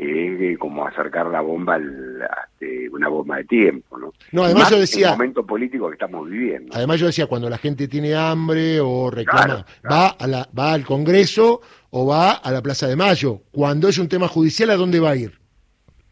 es 0.00 0.58
como 0.58 0.86
acercar 0.86 1.26
la 1.26 1.40
bomba 1.40 1.74
al, 1.74 2.28
este, 2.52 2.88
una 2.90 3.08
bomba 3.08 3.38
de 3.38 3.44
tiempo, 3.44 3.98
¿no? 3.98 4.12
No, 4.30 4.44
además 4.44 4.70
yo 4.70 4.78
decía... 4.78 5.08
El 5.08 5.18
momento 5.18 5.44
político 5.44 5.88
que 5.88 5.94
estamos 5.94 6.28
viviendo. 6.28 6.72
Además 6.74 7.00
yo 7.00 7.06
decía, 7.06 7.26
cuando 7.26 7.50
la 7.50 7.58
gente 7.58 7.88
tiene 7.88 8.14
hambre 8.14 8.78
o 8.80 9.10
reclama, 9.10 9.66
va 9.90 10.08
a 10.08 10.26
la, 10.26 10.48
va 10.56 10.72
al 10.72 10.84
Congreso 10.84 11.60
o 11.90 12.06
va 12.06 12.32
a 12.32 12.50
la 12.52 12.62
Plaza 12.62 12.86
de 12.86 12.94
Mayo. 12.94 13.40
Cuando 13.50 13.88
es 13.88 13.98
un 13.98 14.08
tema 14.08 14.28
judicial, 14.28 14.70
¿a 14.70 14.76
dónde 14.76 15.00
va 15.00 15.10
a 15.10 15.16
ir? 15.16 15.38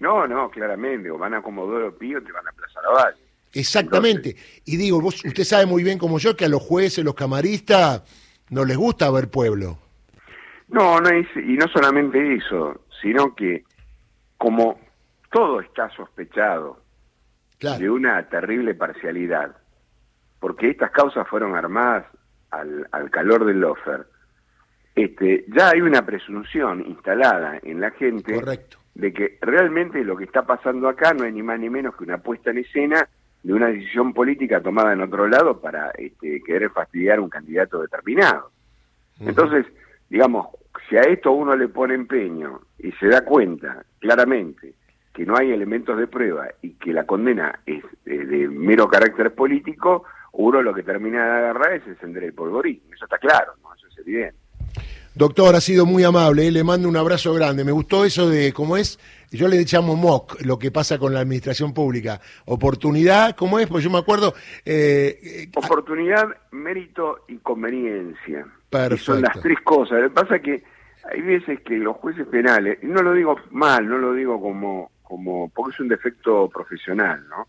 No, 0.00 0.26
no, 0.26 0.50
claramente, 0.50 1.11
o 1.11 1.16
van 1.16 1.35
a 1.35 1.43
Comodoro 1.43 1.97
Pío 1.97 2.19
o 2.19 2.23
te 2.23 2.33
van 2.33 2.47
a 2.47 2.52
Plaza 2.52 2.81
Lavalle. 2.83 3.19
Exactamente. 3.55 4.37
y 4.64 4.76
digo, 4.76 5.00
vos, 5.00 5.25
usted 5.25 5.45
sabe 5.45 5.64
muy 5.64 5.83
bien 5.83 5.99
como 5.99 6.19
yo 6.19 6.37
que 6.37 6.45
a 6.45 6.49
los 6.49 6.62
jueces, 6.62 7.05
los 7.05 7.14
camaristas, 7.14 8.02
no 8.50 8.64
les 8.64 8.76
gusta 8.76 9.11
ver 9.11 9.31
pueblo. 9.31 9.78
No, 10.69 11.00
no 11.00 11.09
es, 11.09 11.26
y 11.37 11.55
no 11.55 11.66
solamente 11.69 12.35
eso, 12.35 12.81
sino 13.00 13.35
que 13.35 13.64
como 14.38 14.78
todo 15.31 15.61
está 15.61 15.90
sospechado 15.90 16.81
de 17.59 17.90
una 17.90 18.23
terrible 18.28 18.75
parcialidad, 18.75 19.57
porque 20.40 20.71
estas 20.71 20.90
causas 20.90 21.26
fueron 21.28 21.57
armadas 21.57 22.07
al, 22.50 22.87
al 22.93 23.11
calor 23.11 23.45
del 23.45 23.61
lofer, 23.61 24.07
este, 24.97 25.45
ya 25.49 25.71
hay 25.71 25.83
una 25.83 26.05
presunción 26.07 26.85
instalada 26.87 27.61
en 27.62 27.81
la 27.81 27.90
gente 27.90 28.40
de 28.95 29.12
que 29.12 29.38
realmente 29.43 30.02
lo 30.02 30.16
que 30.16 30.25
está 30.25 30.47
pasando 30.47 30.88
acá 30.88 31.12
no 31.12 31.25
es 31.25 31.35
ni 31.35 31.43
más 31.43 31.61
ni 31.61 31.69
menos 31.69 31.95
que 31.97 32.05
una 32.05 32.16
puesta 32.16 32.50
en 32.50 32.59
escena 32.59 33.07
de 33.43 33.52
una 33.52 33.66
decisión 33.66 34.14
política 34.14 34.62
tomada 34.62 34.95
en 34.95 35.02
otro 35.02 35.28
lado 35.28 35.61
para 35.61 35.90
este, 35.90 36.43
querer 36.43 36.71
fastidiar 36.71 37.21
un 37.21 37.28
candidato 37.28 37.83
determinado. 37.83 38.50
Entonces, 39.21 39.66
digamos, 40.09 40.49
si 40.88 40.97
a 40.97 41.02
esto 41.02 41.33
uno 41.33 41.56
le 41.56 41.68
pone 41.68 41.95
empeño 41.95 42.61
y 42.78 42.92
se 42.92 43.09
da 43.09 43.25
cuenta 43.25 43.85
claramente 43.99 44.75
que 45.12 45.25
no 45.25 45.37
hay 45.37 45.50
elementos 45.50 45.99
de 45.99 46.06
prueba 46.06 46.49
y 46.62 46.75
que 46.75 46.92
la 46.92 47.04
condena 47.04 47.61
es 47.64 47.83
de 48.04 48.49
mero 48.49 48.87
carácter 48.87 49.35
político, 49.35 50.04
uno 50.33 50.61
lo 50.61 50.75
que 50.75 50.83
termina 50.83 51.25
de 51.25 51.30
agarrar 51.30 51.73
es 51.73 51.87
encender 51.87 52.25
el 52.25 52.35
polvorín. 52.35 52.83
Eso 52.95 53.06
está 53.06 53.18
claro, 53.18 53.52
¿no? 53.62 53.75
eso 53.75 53.87
es 53.88 53.99
evidente. 53.99 54.37
Doctor, 55.14 55.54
ha 55.54 55.62
sido 55.62 55.87
muy 55.87 56.04
amable, 56.04 56.47
¿eh? 56.47 56.52
le 56.52 56.62
mando 56.62 56.88
un 56.90 56.97
abrazo 56.97 57.33
grande. 57.33 57.64
Me 57.64 57.73
gustó 57.73 58.04
eso 58.04 58.28
de, 58.28 58.52
¿cómo 58.52 58.76
es? 58.76 58.99
Yo 59.30 59.49
le 59.49 59.64
llamo 59.64 59.97
MOC, 59.97 60.42
lo 60.45 60.59
que 60.59 60.71
pasa 60.71 60.99
con 60.99 61.12
la 61.12 61.21
administración 61.21 61.75
pública. 61.75 62.21
Oportunidad, 62.45 63.35
¿cómo 63.37 63.59
es? 63.59 63.66
Pues 63.66 63.83
yo 63.83 63.90
me 63.90 63.99
acuerdo... 63.99 64.35
Eh, 64.64 65.18
eh 65.23 65.49
Oportunidad, 65.56 66.28
mérito 66.52 67.25
y 67.28 67.38
conveniencia. 67.38 68.47
Perfecto. 68.71 69.04
son 69.04 69.23
las 69.23 69.40
tres 69.40 69.59
cosas. 69.62 70.00
Lo 70.00 70.09
que 70.09 70.14
pasa 70.14 70.37
es 70.37 70.42
que 70.42 70.62
hay 71.11 71.21
veces 71.23 71.61
que 71.61 71.76
los 71.76 71.97
jueces 71.97 72.26
penales, 72.26 72.78
y 72.83 72.87
no 72.87 73.02
lo 73.02 73.12
digo 73.12 73.37
mal, 73.50 73.88
no 73.88 73.99
lo 73.99 74.12
digo 74.12 74.40
como, 74.40 74.90
como 75.02 75.49
porque 75.50 75.75
es 75.75 75.80
un 75.80 75.88
defecto 75.88 76.49
profesional, 76.49 77.26
¿no? 77.28 77.49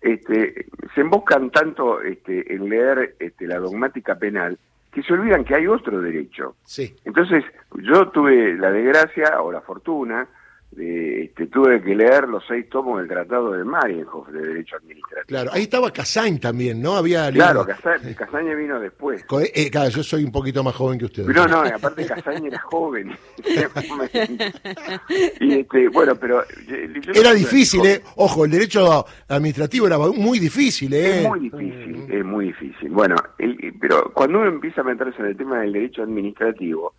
Este, 0.00 0.66
se 0.94 1.00
emboscan 1.00 1.50
tanto 1.50 2.00
este, 2.00 2.54
en 2.54 2.68
leer 2.68 3.16
este, 3.18 3.46
la 3.46 3.58
dogmática 3.58 4.14
penal 4.16 4.58
que 4.92 5.02
se 5.02 5.12
olvidan 5.12 5.44
que 5.44 5.54
hay 5.54 5.66
otro 5.66 6.00
derecho. 6.00 6.56
Sí. 6.64 6.94
Entonces, 7.04 7.44
yo 7.82 8.08
tuve 8.08 8.54
la 8.54 8.70
desgracia 8.70 9.40
o 9.42 9.52
la 9.52 9.60
fortuna 9.60 10.26
este, 10.78 11.46
tuve 11.46 11.82
que 11.82 11.94
leer 11.94 12.28
los 12.28 12.44
seis 12.46 12.68
tomos 12.68 12.98
del 12.98 13.08
Tratado 13.08 13.52
de 13.52 13.64
Marienhof 13.64 14.28
de 14.28 14.40
Derecho 14.40 14.76
Administrativo. 14.76 15.26
Claro, 15.26 15.50
ahí 15.52 15.62
estaba 15.62 15.90
Casain 15.90 16.38
también, 16.38 16.80
¿no? 16.82 16.96
Había 16.96 17.30
Claro, 17.32 17.66
Casain, 17.66 18.56
vino 18.56 18.78
después. 18.78 19.24
Eh, 19.54 19.70
claro, 19.70 19.88
yo 19.90 20.02
soy 20.02 20.24
un 20.24 20.32
poquito 20.32 20.62
más 20.62 20.74
joven 20.74 20.98
que 20.98 21.06
usted. 21.06 21.26
No, 21.26 21.46
no, 21.46 21.60
aparte 21.60 22.06
Casain 22.06 22.46
era 22.46 22.60
joven. 22.60 23.16
y 25.40 25.54
este, 25.54 25.88
bueno, 25.88 26.14
pero... 26.16 26.42
era 27.14 27.32
difícil, 27.32 27.84
¿eh? 27.86 28.02
Ojo, 28.16 28.44
el 28.44 28.50
derecho 28.50 29.06
administrativo 29.28 29.86
era 29.86 29.98
muy 29.98 30.38
difícil, 30.38 30.92
¿eh? 30.94 31.22
Es 31.22 31.28
muy 31.28 31.40
difícil, 31.40 32.06
es 32.10 32.24
muy 32.24 32.46
difícil. 32.46 32.90
Bueno, 32.90 33.16
pero 33.80 34.10
cuando 34.12 34.40
uno 34.40 34.48
empieza 34.48 34.82
a 34.82 34.84
meterse 34.84 35.20
en 35.20 35.26
el 35.26 35.36
tema 35.36 35.60
del 35.60 35.72
derecho 35.72 36.02
administrativo, 36.02 36.94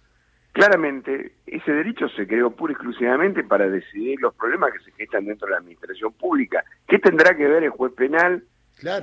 Claramente, 0.57 1.33
ese 1.45 1.71
derecho 1.71 2.09
se 2.09 2.25
creó 2.25 2.49
pura 2.49 2.71
y 2.71 2.73
exclusivamente 2.73 3.43
para 3.43 3.69
decidir 3.69 4.19
los 4.19 4.33
problemas 4.33 4.71
que 4.73 4.79
se 4.79 4.91
gestan 4.93 5.25
dentro 5.25 5.45
de 5.45 5.51
la 5.51 5.59
administración 5.59 6.11
pública. 6.13 6.63
¿Qué 6.87 6.97
tendrá 6.97 7.37
que 7.37 7.47
ver 7.47 7.63
el 7.63 7.69
juez 7.69 7.93
penal 7.93 8.43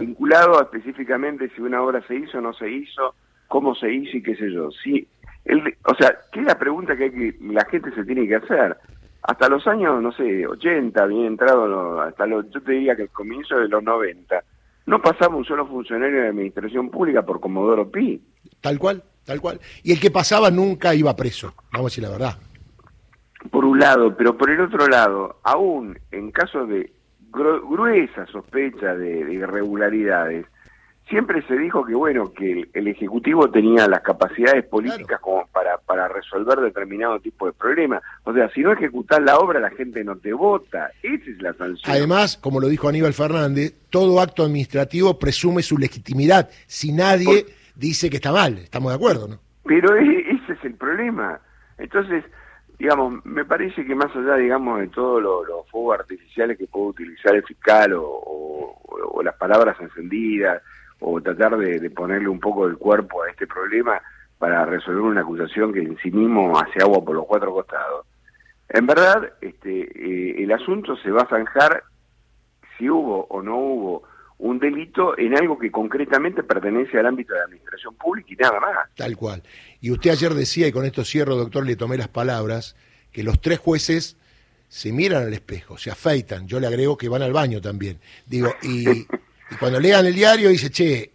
vinculado 0.01 0.59
a 0.59 0.65
específicamente 0.65 1.49
si 1.51 1.61
una 1.61 1.81
obra 1.81 2.05
se 2.09 2.17
hizo 2.17 2.39
o 2.39 2.41
no 2.41 2.55
se 2.55 2.69
hizo, 2.69 3.15
cómo 3.47 3.77
se 3.77 3.89
hizo 3.89 4.17
y 4.17 4.23
qué 4.25 4.35
sé 4.35 4.51
yo? 4.51 4.73
Si 4.73 5.07
el, 5.45 5.77
o 5.85 5.95
sea, 5.95 6.19
¿qué 6.33 6.41
es 6.41 6.47
la 6.47 6.59
pregunta 6.59 6.97
que, 6.97 7.13
que 7.13 7.37
la 7.43 7.65
gente 7.67 7.93
se 7.93 8.03
tiene 8.03 8.27
que 8.27 8.35
hacer? 8.35 8.77
Hasta 9.23 9.49
los 9.49 9.65
años, 9.69 10.03
no 10.03 10.11
sé, 10.11 10.49
80, 10.49 11.07
bien 11.07 11.27
entrado, 11.27 12.01
hasta 12.01 12.27
los, 12.27 12.51
yo 12.51 12.61
te 12.63 12.73
diría 12.73 12.97
que 12.97 13.03
el 13.03 13.11
comienzo 13.11 13.57
de 13.61 13.69
los 13.69 13.81
90, 13.81 14.43
no 14.87 15.01
pasaba 15.01 15.37
un 15.37 15.45
solo 15.45 15.69
funcionario 15.69 16.21
de 16.21 16.29
administración 16.31 16.91
pública 16.91 17.23
por 17.23 17.39
Comodoro 17.39 17.89
Pi. 17.89 18.21
Tal 18.61 18.77
cual. 18.77 19.05
Tal 19.25 19.41
cual. 19.41 19.61
Y 19.83 19.93
el 19.93 20.01
que 20.01 20.11
pasaba 20.11 20.51
nunca 20.51 20.95
iba 20.95 21.17
preso, 21.17 21.55
vamos 21.73 21.87
a 21.87 21.91
decir 21.91 22.05
la 22.05 22.11
verdad. 22.11 22.39
Por 23.51 23.65
un 23.65 23.79
lado, 23.79 24.17
pero 24.17 24.37
por 24.37 24.51
el 24.51 24.61
otro 24.61 24.87
lado, 24.87 25.39
aún 25.43 25.99
en 26.11 26.31
caso 26.31 26.67
de 26.67 26.93
gruesa 27.31 28.27
sospecha 28.27 28.95
de, 28.95 29.33
irregularidades, 29.33 30.47
siempre 31.09 31.43
se 31.47 31.57
dijo 31.59 31.85
que 31.85 31.95
bueno 31.95 32.33
que 32.33 32.69
el, 32.73 32.89
ejecutivo 32.89 33.51
tenía 33.51 33.87
las 33.87 34.01
capacidades 34.01 34.65
políticas 34.65 35.21
como 35.21 35.47
para 35.49 35.77
para 35.79 36.09
resolver 36.09 36.61
determinado 36.61 37.21
tipo 37.21 37.45
de 37.45 37.53
problemas 37.53 38.03
o 38.25 38.33
sea 38.33 38.49
si 38.55 38.63
no 38.63 38.73
ejecutas 38.73 39.21
la 39.21 39.37
obra 39.37 39.61
la 39.61 39.71
gente 39.71 40.03
no 40.03 40.17
te 40.17 40.33
vota. 40.33 40.91
Esa 41.03 41.31
es 41.31 41.43
la 41.43 41.53
sanción. 41.55 41.93
Además 41.95 42.39
como 42.39 42.59
lo 42.59 42.69
dijo 42.69 42.89
Aníbal 42.89 43.13
Fernández 43.13 43.75
todo 43.91 44.21
acto 44.21 44.45
administrativo 44.45 45.19
presume 45.19 45.63
su 45.63 45.77
legitimidad. 45.77 46.49
Si 46.67 46.93
nadie 46.93 47.45
dice 47.75 48.11
que 48.11 48.17
está 48.17 48.33
mal, 48.33 48.59
estamos 48.59 48.93
de 48.93 48.97
acuerdo, 48.97 49.29
¿no? 49.29 49.39
Pero 49.65 49.97
ese 49.97 50.53
es 50.53 50.65
el 50.65 50.75
problema. 50.75 51.41
Entonces, 51.79 52.25
digamos, 52.79 53.25
me 53.25 53.45
parece 53.45 53.85
que 53.85 53.95
más 53.95 54.15
allá, 54.15 54.37
digamos, 54.37 54.81
de 54.81 54.89
todos 54.89 55.23
los 55.23 55.69
fuegos 55.71 56.01
artificiales 56.01 56.59
que 56.59 56.67
puede 56.67 56.89
utilizar 56.89 57.35
el 57.35 57.45
fiscal 57.45 57.95
o, 57.97 58.81
las 59.23 59.37
palabras 59.37 59.77
encendidas 59.81 60.63
o 61.01 61.19
tratar 61.21 61.57
de, 61.57 61.91
ponerle 61.91 62.29
un 62.29 62.41
poco 62.41 62.67
del 62.67 62.77
cuerpo 62.77 63.23
a 63.23 63.31
este 63.31 63.47
problema 63.47 64.01
para 64.39 64.67
resolver 64.67 65.01
una 65.01 65.23
acusación 65.23 65.73
que 65.73 65.81
en 65.81 65.97
sí 65.99 66.11
mismo 66.11 66.59
hace 66.59 66.83
agua 66.83 67.03
por 67.03 67.17
los 67.17 67.25
cuatro 67.25 67.53
costados. 67.53 68.07
En 68.69 68.87
verdad, 68.87 69.33
este, 69.41 69.71
eh, 69.71 70.43
el 70.43 70.53
asunto 70.53 70.97
se 70.97 71.11
va 71.11 71.23
a 71.23 71.29
zanjar 71.29 71.85
si 72.77 72.91
hubo 72.91 73.27
o 73.31 73.41
no 73.41 73.57
hubo 73.57 74.03
un 74.39 74.59
delito 74.59 75.17
en 75.19 75.37
algo 75.37 75.59
que 75.59 75.71
concretamente 75.71 76.43
pertenece 76.43 76.99
al 76.99 77.07
ámbito 77.07 77.33
de 77.33 77.39
la 77.41 77.45
administración 77.45 77.95
pública 77.95 78.29
y 78.33 78.37
nada 78.37 78.61
más. 78.61 78.89
Tal 78.95 79.17
cual. 79.17 79.43
Y 79.81 79.91
usted 79.91 80.11
ayer 80.11 80.35
decía, 80.35 80.67
y 80.67 80.73
con 80.73 80.85
esto 80.85 81.05
cierro, 81.05 81.37
doctor, 81.37 81.65
le 81.65 81.77
tomé 81.77 81.97
las 81.97 82.09
palabras, 82.09 82.77
que 83.13 83.23
los 83.23 83.41
tres 83.41 83.59
jueces 83.59 84.17
se 84.69 84.93
miran 84.93 85.23
al 85.23 85.33
espejo, 85.33 85.79
se 85.79 85.91
afeitan, 85.91 86.49
yo 86.49 86.59
le 86.59 86.67
agrego 86.67 86.97
que 86.97 87.09
van 87.09 87.23
al 87.23 87.33
baño 87.33 87.61
también. 87.61 88.01
Digo, 88.27 88.53
y, 88.63 88.89
y 89.51 89.57
cuando 89.59 89.79
lean 89.79 90.07
el 90.07 90.15
diario 90.15 90.49
dice, 90.49 90.71
che, 90.71 91.13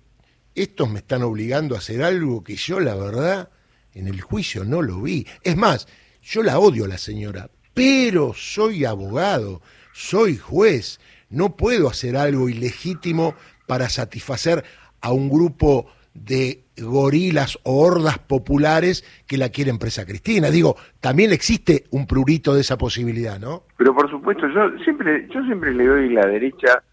estos 0.55 0.89
me 0.89 0.99
están 0.99 1.23
obligando 1.23 1.75
a 1.75 1.79
hacer 1.79 2.03
algo 2.03 2.43
que 2.43 2.55
yo 2.55 2.79
la 2.79 2.95
verdad 2.95 3.49
en 3.93 4.07
el 4.07 4.21
juicio 4.21 4.63
no 4.63 4.81
lo 4.81 5.01
vi. 5.01 5.27
Es 5.43 5.57
más, 5.57 5.87
yo 6.21 6.43
la 6.43 6.59
odio 6.59 6.85
a 6.85 6.87
la 6.87 6.97
señora, 6.97 7.49
pero 7.73 8.33
soy 8.33 8.85
abogado, 8.85 9.61
soy 9.93 10.37
juez, 10.37 10.99
no 11.29 11.55
puedo 11.55 11.89
hacer 11.89 12.17
algo 12.17 12.49
ilegítimo 12.49 13.35
para 13.67 13.89
satisfacer 13.89 14.63
a 15.01 15.11
un 15.11 15.29
grupo 15.29 15.87
de 16.13 16.63
gorilas 16.77 17.59
o 17.63 17.81
hordas 17.81 18.17
populares 18.17 19.05
que 19.27 19.37
la 19.37 19.49
quieren 19.49 19.77
presa 19.77 20.05
Cristina. 20.05 20.49
Digo, 20.49 20.75
también 20.99 21.31
existe 21.31 21.85
un 21.91 22.07
prurito 22.07 22.53
de 22.53 22.61
esa 22.61 22.77
posibilidad, 22.77 23.39
¿no? 23.39 23.63
Pero 23.77 23.93
por 23.93 24.09
supuesto, 24.09 24.47
yo 24.47 24.77
siempre, 24.83 25.27
yo 25.29 25.43
siempre 25.43 25.73
le 25.73 25.85
doy 25.85 26.09
la 26.09 26.25
derecha 26.25 26.83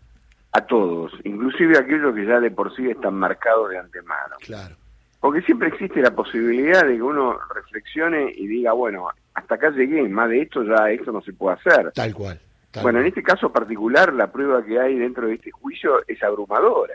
a 0.52 0.60
todos, 0.62 1.12
inclusive 1.24 1.76
a 1.76 1.80
aquellos 1.80 2.14
que 2.14 2.26
ya 2.26 2.40
de 2.40 2.50
por 2.50 2.74
sí 2.74 2.88
están 2.88 3.14
marcados 3.14 3.70
de 3.70 3.78
antemano. 3.78 4.36
Claro. 4.40 4.76
Porque 5.20 5.42
siempre 5.42 5.68
existe 5.68 6.00
la 6.00 6.14
posibilidad 6.14 6.86
de 6.86 6.96
que 6.96 7.02
uno 7.02 7.36
reflexione 7.54 8.32
y 8.36 8.46
diga, 8.46 8.72
bueno, 8.72 9.08
hasta 9.34 9.56
acá 9.56 9.70
llegué, 9.70 10.08
más 10.08 10.30
de 10.30 10.42
esto 10.42 10.62
ya 10.62 10.90
esto 10.90 11.10
no 11.10 11.20
se 11.22 11.32
puede 11.32 11.56
hacer. 11.56 11.92
Tal 11.92 12.14
cual. 12.14 12.40
Bueno, 12.82 13.00
en 13.00 13.06
este 13.06 13.22
caso 13.22 13.50
particular, 13.50 14.12
la 14.12 14.30
prueba 14.30 14.64
que 14.64 14.78
hay 14.78 14.98
dentro 14.98 15.26
de 15.26 15.34
este 15.34 15.50
juicio 15.50 16.02
es 16.06 16.22
abrumadora. 16.22 16.94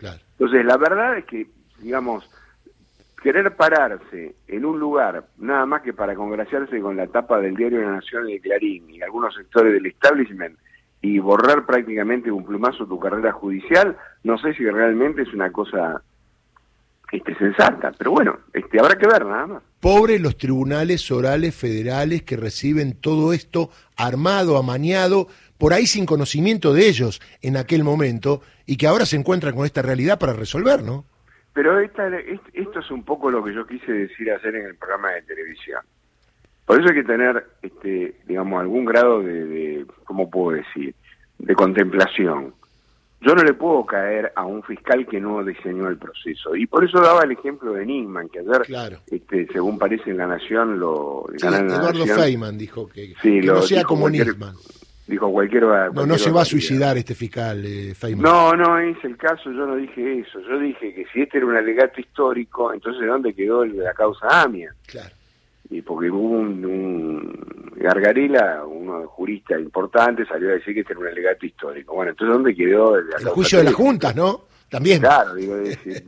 Entonces, 0.00 0.64
la 0.64 0.76
verdad 0.76 1.18
es 1.18 1.24
que, 1.24 1.46
digamos, 1.78 2.28
querer 3.22 3.56
pararse 3.56 4.34
en 4.46 4.64
un 4.64 4.78
lugar, 4.78 5.24
nada 5.38 5.66
más 5.66 5.82
que 5.82 5.92
para 5.92 6.14
congraciarse 6.14 6.80
con 6.80 6.96
la 6.96 7.06
tapa 7.06 7.40
del 7.40 7.56
diario 7.56 7.80
de 7.80 7.86
la 7.86 7.92
Nación 7.92 8.28
y 8.28 8.34
de 8.34 8.40
Clarín 8.40 8.90
y 8.90 9.02
algunos 9.02 9.34
sectores 9.34 9.72
del 9.72 9.86
establishment 9.86 10.58
y 11.02 11.18
borrar 11.18 11.66
prácticamente 11.66 12.30
un 12.30 12.44
plumazo 12.44 12.86
tu 12.86 12.98
carrera 12.98 13.32
judicial, 13.32 13.96
no 14.24 14.38
sé 14.38 14.54
si 14.54 14.64
realmente 14.68 15.22
es 15.22 15.32
una 15.32 15.50
cosa 15.50 16.02
este, 17.12 17.34
sensata. 17.36 17.92
Pero 17.96 18.12
bueno, 18.12 18.38
este, 18.52 18.78
habrá 18.78 18.96
que 18.96 19.06
ver 19.06 19.24
nada 19.24 19.46
más. 19.46 19.62
Pobres 19.86 20.20
los 20.20 20.36
tribunales 20.36 21.08
orales 21.12 21.54
federales 21.54 22.24
que 22.24 22.36
reciben 22.36 23.00
todo 23.00 23.32
esto 23.32 23.70
armado, 23.96 24.56
amañado, 24.58 25.28
por 25.58 25.72
ahí 25.72 25.86
sin 25.86 26.06
conocimiento 26.06 26.74
de 26.74 26.88
ellos 26.88 27.20
en 27.40 27.56
aquel 27.56 27.84
momento 27.84 28.40
y 28.66 28.78
que 28.78 28.88
ahora 28.88 29.06
se 29.06 29.14
encuentran 29.14 29.54
con 29.54 29.64
esta 29.64 29.82
realidad 29.82 30.18
para 30.18 30.32
resolver, 30.32 30.82
¿no? 30.82 31.04
Pero 31.52 31.78
esta, 31.78 32.08
esto 32.52 32.80
es 32.80 32.90
un 32.90 33.04
poco 33.04 33.30
lo 33.30 33.44
que 33.44 33.54
yo 33.54 33.64
quise 33.64 33.92
decir 33.92 34.28
hacer 34.32 34.56
en 34.56 34.66
el 34.66 34.74
programa 34.74 35.12
de 35.12 35.22
televisión. 35.22 35.82
Por 36.64 36.80
eso 36.80 36.88
hay 36.88 36.96
que 36.96 37.04
tener, 37.04 37.46
este, 37.62 38.16
digamos, 38.26 38.60
algún 38.60 38.86
grado 38.86 39.22
de 39.22 39.86
¿cómo 40.02 40.28
puedo 40.28 40.56
decir?, 40.56 40.96
de 41.38 41.54
contemplación 41.54 42.54
yo 43.26 43.34
no 43.34 43.42
le 43.42 43.54
puedo 43.54 43.84
caer 43.84 44.32
a 44.36 44.46
un 44.46 44.62
fiscal 44.62 45.04
que 45.06 45.20
no 45.20 45.42
diseñó 45.42 45.88
el 45.88 45.98
proceso. 45.98 46.54
Y 46.54 46.66
por 46.66 46.84
eso 46.84 47.00
daba 47.00 47.24
el 47.24 47.32
ejemplo 47.32 47.72
de 47.72 47.84
Nisman, 47.84 48.28
que 48.28 48.38
ayer, 48.38 48.98
este, 49.08 49.48
según 49.52 49.78
parece 49.78 50.10
en 50.10 50.18
La 50.18 50.28
Nación, 50.28 50.78
lo... 50.78 51.26
Eduardo 51.34 52.06
Feynman 52.06 52.56
dijo 52.56 52.88
que, 52.88 53.14
no 53.42 53.62
sea 53.62 53.82
como 53.82 54.08
Nisman. 54.08 54.54
Dijo 55.08 55.30
cualquier, 55.30 55.64
No, 55.92 56.06
no 56.06 56.18
se 56.18 56.30
va 56.30 56.42
a 56.42 56.44
suicidar 56.44 56.96
este 56.98 57.16
fiscal, 57.16 57.64
eh, 57.64 57.94
Feynman. 57.94 58.22
No, 58.22 58.54
no 58.54 58.78
es 58.78 58.96
el 59.04 59.16
caso, 59.16 59.50
yo 59.50 59.66
no 59.66 59.74
dije 59.74 60.20
eso. 60.20 60.40
Yo 60.48 60.60
dije 60.60 60.94
que 60.94 61.04
si 61.12 61.22
este 61.22 61.38
era 61.38 61.46
un 61.46 61.56
alegato 61.56 62.00
histórico, 62.00 62.72
entonces 62.72 63.06
¿dónde 63.08 63.34
quedó 63.34 63.64
el 63.64 63.76
de 63.76 63.84
la 63.84 63.92
causa 63.92 64.42
AMIA? 64.42 64.72
Claro 64.86 65.15
y 65.70 65.82
porque 65.82 66.10
hubo 66.10 66.36
un, 66.38 67.72
Gargarela, 67.76 68.64
uno 68.64 69.06
jurista 69.06 69.58
importante, 69.58 70.24
salió 70.26 70.50
a 70.50 70.54
decir 70.54 70.74
que 70.74 70.80
este 70.80 70.92
era 70.92 71.00
un 71.00 71.08
alegato 71.08 71.46
histórico. 71.46 71.94
Bueno, 71.94 72.12
entonces 72.12 72.34
¿dónde 72.34 72.54
quedó 72.54 72.96
el, 72.96 73.06
juicio 73.28 73.58
de 73.58 73.64
las 73.64 73.74
juntas, 73.74 74.14
no? 74.16 74.46
También. 74.68 75.00
Claro, 75.00 75.34
digo, 75.34 75.56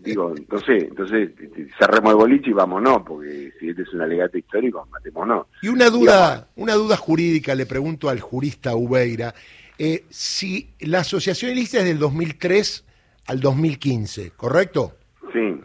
digo 0.02 0.34
entonces, 0.36 0.84
entonces 0.84 1.30
cerremos 1.78 2.10
el 2.10 2.16
boliche 2.16 2.50
y 2.50 2.52
vámonos, 2.52 3.02
porque 3.06 3.52
si 3.60 3.68
este 3.68 3.82
es 3.82 3.92
un 3.92 4.00
alegato 4.00 4.36
histórico, 4.36 4.86
matémonos. 4.90 5.46
Y 5.62 5.68
una 5.68 5.90
duda, 5.90 6.48
una 6.56 6.74
duda 6.74 6.96
jurídica, 6.96 7.54
le 7.54 7.66
pregunto 7.66 8.08
al 8.08 8.18
jurista 8.18 8.74
Ubeira, 8.74 9.32
eh, 9.78 10.04
si 10.10 10.70
la 10.80 11.00
asociación 11.00 11.52
ilícita 11.52 11.78
es 11.78 11.84
del 11.84 12.00
2003 12.00 12.84
al 13.26 13.40
2015, 13.40 14.32
¿correcto? 14.32 14.96
Sí. 15.32 15.60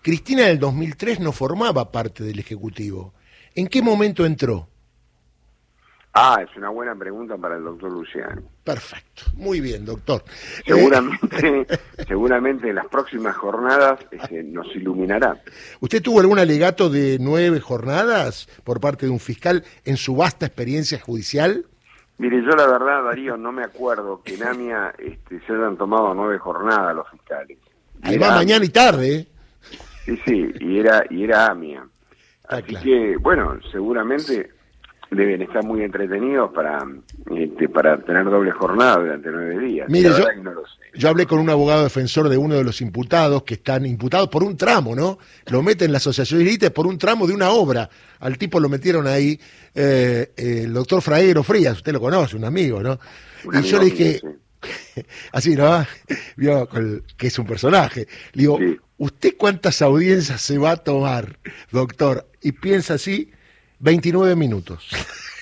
Cristina 0.00 0.46
del 0.46 0.58
2003 0.58 1.20
no 1.20 1.32
formaba 1.32 1.92
parte 1.92 2.24
del 2.24 2.38
Ejecutivo. 2.38 3.12
¿En 3.54 3.68
qué 3.68 3.82
momento 3.82 4.24
entró? 4.24 4.68
Ah, 6.14 6.44
es 6.46 6.54
una 6.58 6.68
buena 6.68 6.94
pregunta 6.94 7.38
para 7.38 7.56
el 7.56 7.64
doctor 7.64 7.90
Luciano. 7.90 8.42
Perfecto, 8.62 9.22
muy 9.34 9.60
bien, 9.62 9.86
doctor. 9.86 10.22
Seguramente, 10.66 11.66
seguramente 12.06 12.68
en 12.68 12.74
las 12.74 12.86
próximas 12.86 13.34
jornadas 13.34 13.98
este, 14.10 14.42
nos 14.42 14.66
iluminará. 14.76 15.40
¿Usted 15.80 16.02
tuvo 16.02 16.20
algún 16.20 16.38
alegato 16.38 16.90
de 16.90 17.16
nueve 17.18 17.60
jornadas 17.60 18.46
por 18.62 18.78
parte 18.78 19.06
de 19.06 19.12
un 19.12 19.20
fiscal 19.20 19.64
en 19.86 19.96
su 19.96 20.14
vasta 20.14 20.44
experiencia 20.44 21.00
judicial? 21.00 21.64
Mire, 22.18 22.42
yo 22.42 22.50
la 22.50 22.66
verdad, 22.66 23.04
Darío, 23.04 23.38
no 23.38 23.50
me 23.50 23.64
acuerdo 23.64 24.20
que 24.22 24.34
en 24.34 24.42
AMIA 24.42 24.94
este, 24.98 25.40
se 25.46 25.52
hayan 25.54 25.78
tomado 25.78 26.12
nueve 26.14 26.38
jornadas 26.38 26.94
los 26.94 27.08
fiscales. 27.10 27.56
Además, 28.02 28.34
mañana 28.34 28.64
y 28.64 28.68
tarde. 28.68 29.14
¿eh? 29.16 29.28
Sí, 30.04 30.20
sí, 30.26 30.52
y 30.60 30.78
era, 30.78 31.04
y 31.08 31.24
era 31.24 31.46
AMIA. 31.46 31.86
Así 32.52 32.76
que, 32.76 33.16
bueno, 33.20 33.58
seguramente 33.70 34.50
deben 35.10 35.42
estar 35.42 35.64
muy 35.64 35.82
entretenidos 35.82 36.50
para 36.52 36.78
este, 37.34 37.68
para 37.68 37.98
tener 38.02 38.24
doble 38.24 38.50
jornada 38.50 38.98
durante 38.98 39.30
nueve 39.30 39.58
días. 39.58 39.88
Mire, 39.88 40.08
yo, 40.08 40.16
verdad 40.16 40.34
que 40.34 40.42
no 40.42 40.52
lo 40.52 40.62
sé. 40.66 40.72
yo 40.94 41.08
hablé 41.08 41.26
con 41.26 41.38
un 41.38 41.50
abogado 41.50 41.84
defensor 41.84 42.28
de 42.28 42.38
uno 42.38 42.54
de 42.54 42.64
los 42.64 42.80
imputados 42.80 43.42
que 43.42 43.54
están 43.54 43.84
imputados 43.84 44.28
por 44.28 44.42
un 44.42 44.56
tramo, 44.56 44.96
¿no? 44.96 45.18
Lo 45.50 45.62
meten 45.62 45.86
en 45.86 45.92
la 45.92 45.98
asociación 45.98 46.40
élite 46.40 46.70
por 46.70 46.86
un 46.86 46.98
tramo 46.98 47.26
de 47.26 47.34
una 47.34 47.50
obra. 47.50 47.88
Al 48.20 48.38
tipo 48.38 48.58
lo 48.60 48.68
metieron 48.68 49.06
ahí, 49.06 49.38
eh, 49.74 50.32
el 50.36 50.72
doctor 50.72 51.02
Fraguero 51.02 51.42
Frías, 51.42 51.76
usted 51.76 51.92
lo 51.92 52.00
conoce, 52.00 52.36
un 52.36 52.44
amigo, 52.44 52.82
¿no? 52.82 52.98
Un 53.44 53.54
y 53.54 53.58
amigo 53.58 53.70
yo 53.70 53.78
le 53.78 53.84
mío, 53.84 53.94
dije, 53.94 54.18
sí. 54.18 54.26
así, 55.32 55.56
¿no? 55.56 55.84
Vio 56.36 56.68
que 57.16 57.26
es 57.26 57.38
un 57.38 57.46
personaje. 57.46 58.06
Le 58.32 58.42
digo, 58.42 58.58
Sí. 58.58 58.78
¿usted 58.98 59.34
cuántas 59.36 59.82
audiencias 59.82 60.40
se 60.40 60.58
va 60.58 60.72
a 60.72 60.76
tomar, 60.76 61.38
doctor? 61.70 62.26
Y 62.40 62.52
piensa 62.52 62.94
así, 62.94 63.32
29 63.80 64.36
minutos. 64.36 64.88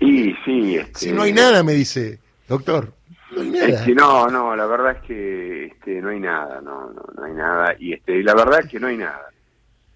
Y 0.00 0.34
sí, 0.44 0.76
este, 0.76 0.98
Si 0.98 1.12
no 1.12 1.22
hay 1.22 1.32
nada, 1.32 1.62
me 1.62 1.72
dice, 1.72 2.20
doctor, 2.48 2.92
no 3.34 3.42
hay 3.42 3.50
nada. 3.50 3.66
Este, 3.66 3.94
no, 3.94 4.28
no, 4.28 4.54
la 4.54 4.66
verdad 4.66 4.92
es 4.92 5.02
que 5.02 5.64
este, 5.66 6.00
no 6.00 6.10
hay 6.10 6.20
nada, 6.20 6.60
no, 6.60 6.92
no, 6.92 7.02
no 7.16 7.24
hay 7.24 7.32
nada. 7.32 7.74
Y 7.78 7.94
este, 7.94 8.22
la 8.22 8.34
verdad 8.34 8.60
es 8.60 8.70
que 8.70 8.78
no 8.78 8.86
hay 8.88 8.98
nada. 8.98 9.30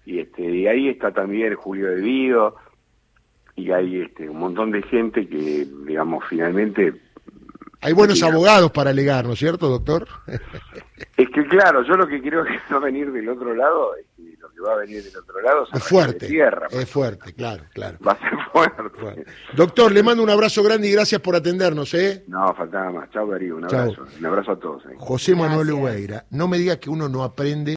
Y 0.05 0.19
este, 0.19 0.43
y 0.43 0.67
ahí 0.67 0.89
está 0.89 1.11
también 1.11 1.53
Julio 1.55 1.87
De 1.87 2.01
Vido, 2.01 2.55
y 3.55 3.71
hay 3.71 4.01
este, 4.01 4.29
un 4.29 4.39
montón 4.39 4.71
de 4.71 4.81
gente 4.83 5.27
que, 5.27 5.67
digamos, 5.85 6.23
finalmente 6.27 6.93
Hay 7.81 7.93
buenos 7.93 8.19
Sí, 8.19 8.25
abogados 8.25 8.71
para 8.71 8.91
alegar, 8.91 9.25
¿no 9.25 9.33
es 9.33 9.39
cierto, 9.39 9.67
doctor? 9.69 10.07
Es 11.17 11.29
que 11.29 11.45
claro, 11.47 11.83
yo 11.83 11.95
lo 11.95 12.07
que 12.07 12.21
creo 12.21 12.43
que 12.43 12.51
va 12.71 12.77
a 12.77 12.79
venir 12.79 13.11
del 13.11 13.27
otro 13.29 13.53
lado, 13.55 13.95
es 13.95 14.05
que 14.15 14.35
lo 14.39 14.49
que 14.51 14.61
va 14.61 14.73
a 14.73 14.77
venir 14.77 15.03
del 15.03 15.17
otro 15.17 15.39
lado 15.41 15.67
Es 15.73 15.83
fuerte, 15.83 16.27
tierra, 16.27 16.67
es 16.71 16.89
fuerte, 16.89 17.33
claro, 17.33 17.63
claro. 17.73 17.97
va 18.07 18.13
a 18.13 18.19
ser 18.19 18.29
fuerte. 18.51 18.81
Bueno. 19.01 19.23
Doctor, 19.55 19.91
le 19.91 20.03
mando 20.03 20.23
un 20.23 20.29
abrazo 20.29 20.61
grande 20.63 20.87
y 20.87 20.91
gracias 20.91 21.19
por 21.21 21.35
atendernos, 21.35 21.93
¿eh? 21.95 22.23
No, 22.27 22.53
faltaba 22.55 22.91
más. 22.91 23.09
Chao, 23.11 23.27
Darío, 23.27 23.55
un 23.57 23.65
abrazo. 23.65 24.05
Un 24.19 24.25
abrazo 24.25 24.51
a 24.51 24.59
todos. 24.59 24.83
eh. 24.85 24.95
José 24.97 25.35
Manuel. 25.35 25.71
Ubeira, 25.71 26.25
no 26.31 26.47
me 26.47 26.57
diga 26.57 26.79
que 26.79 26.89
uno 26.89 27.07
no 27.09 27.23
aprende 27.23 27.69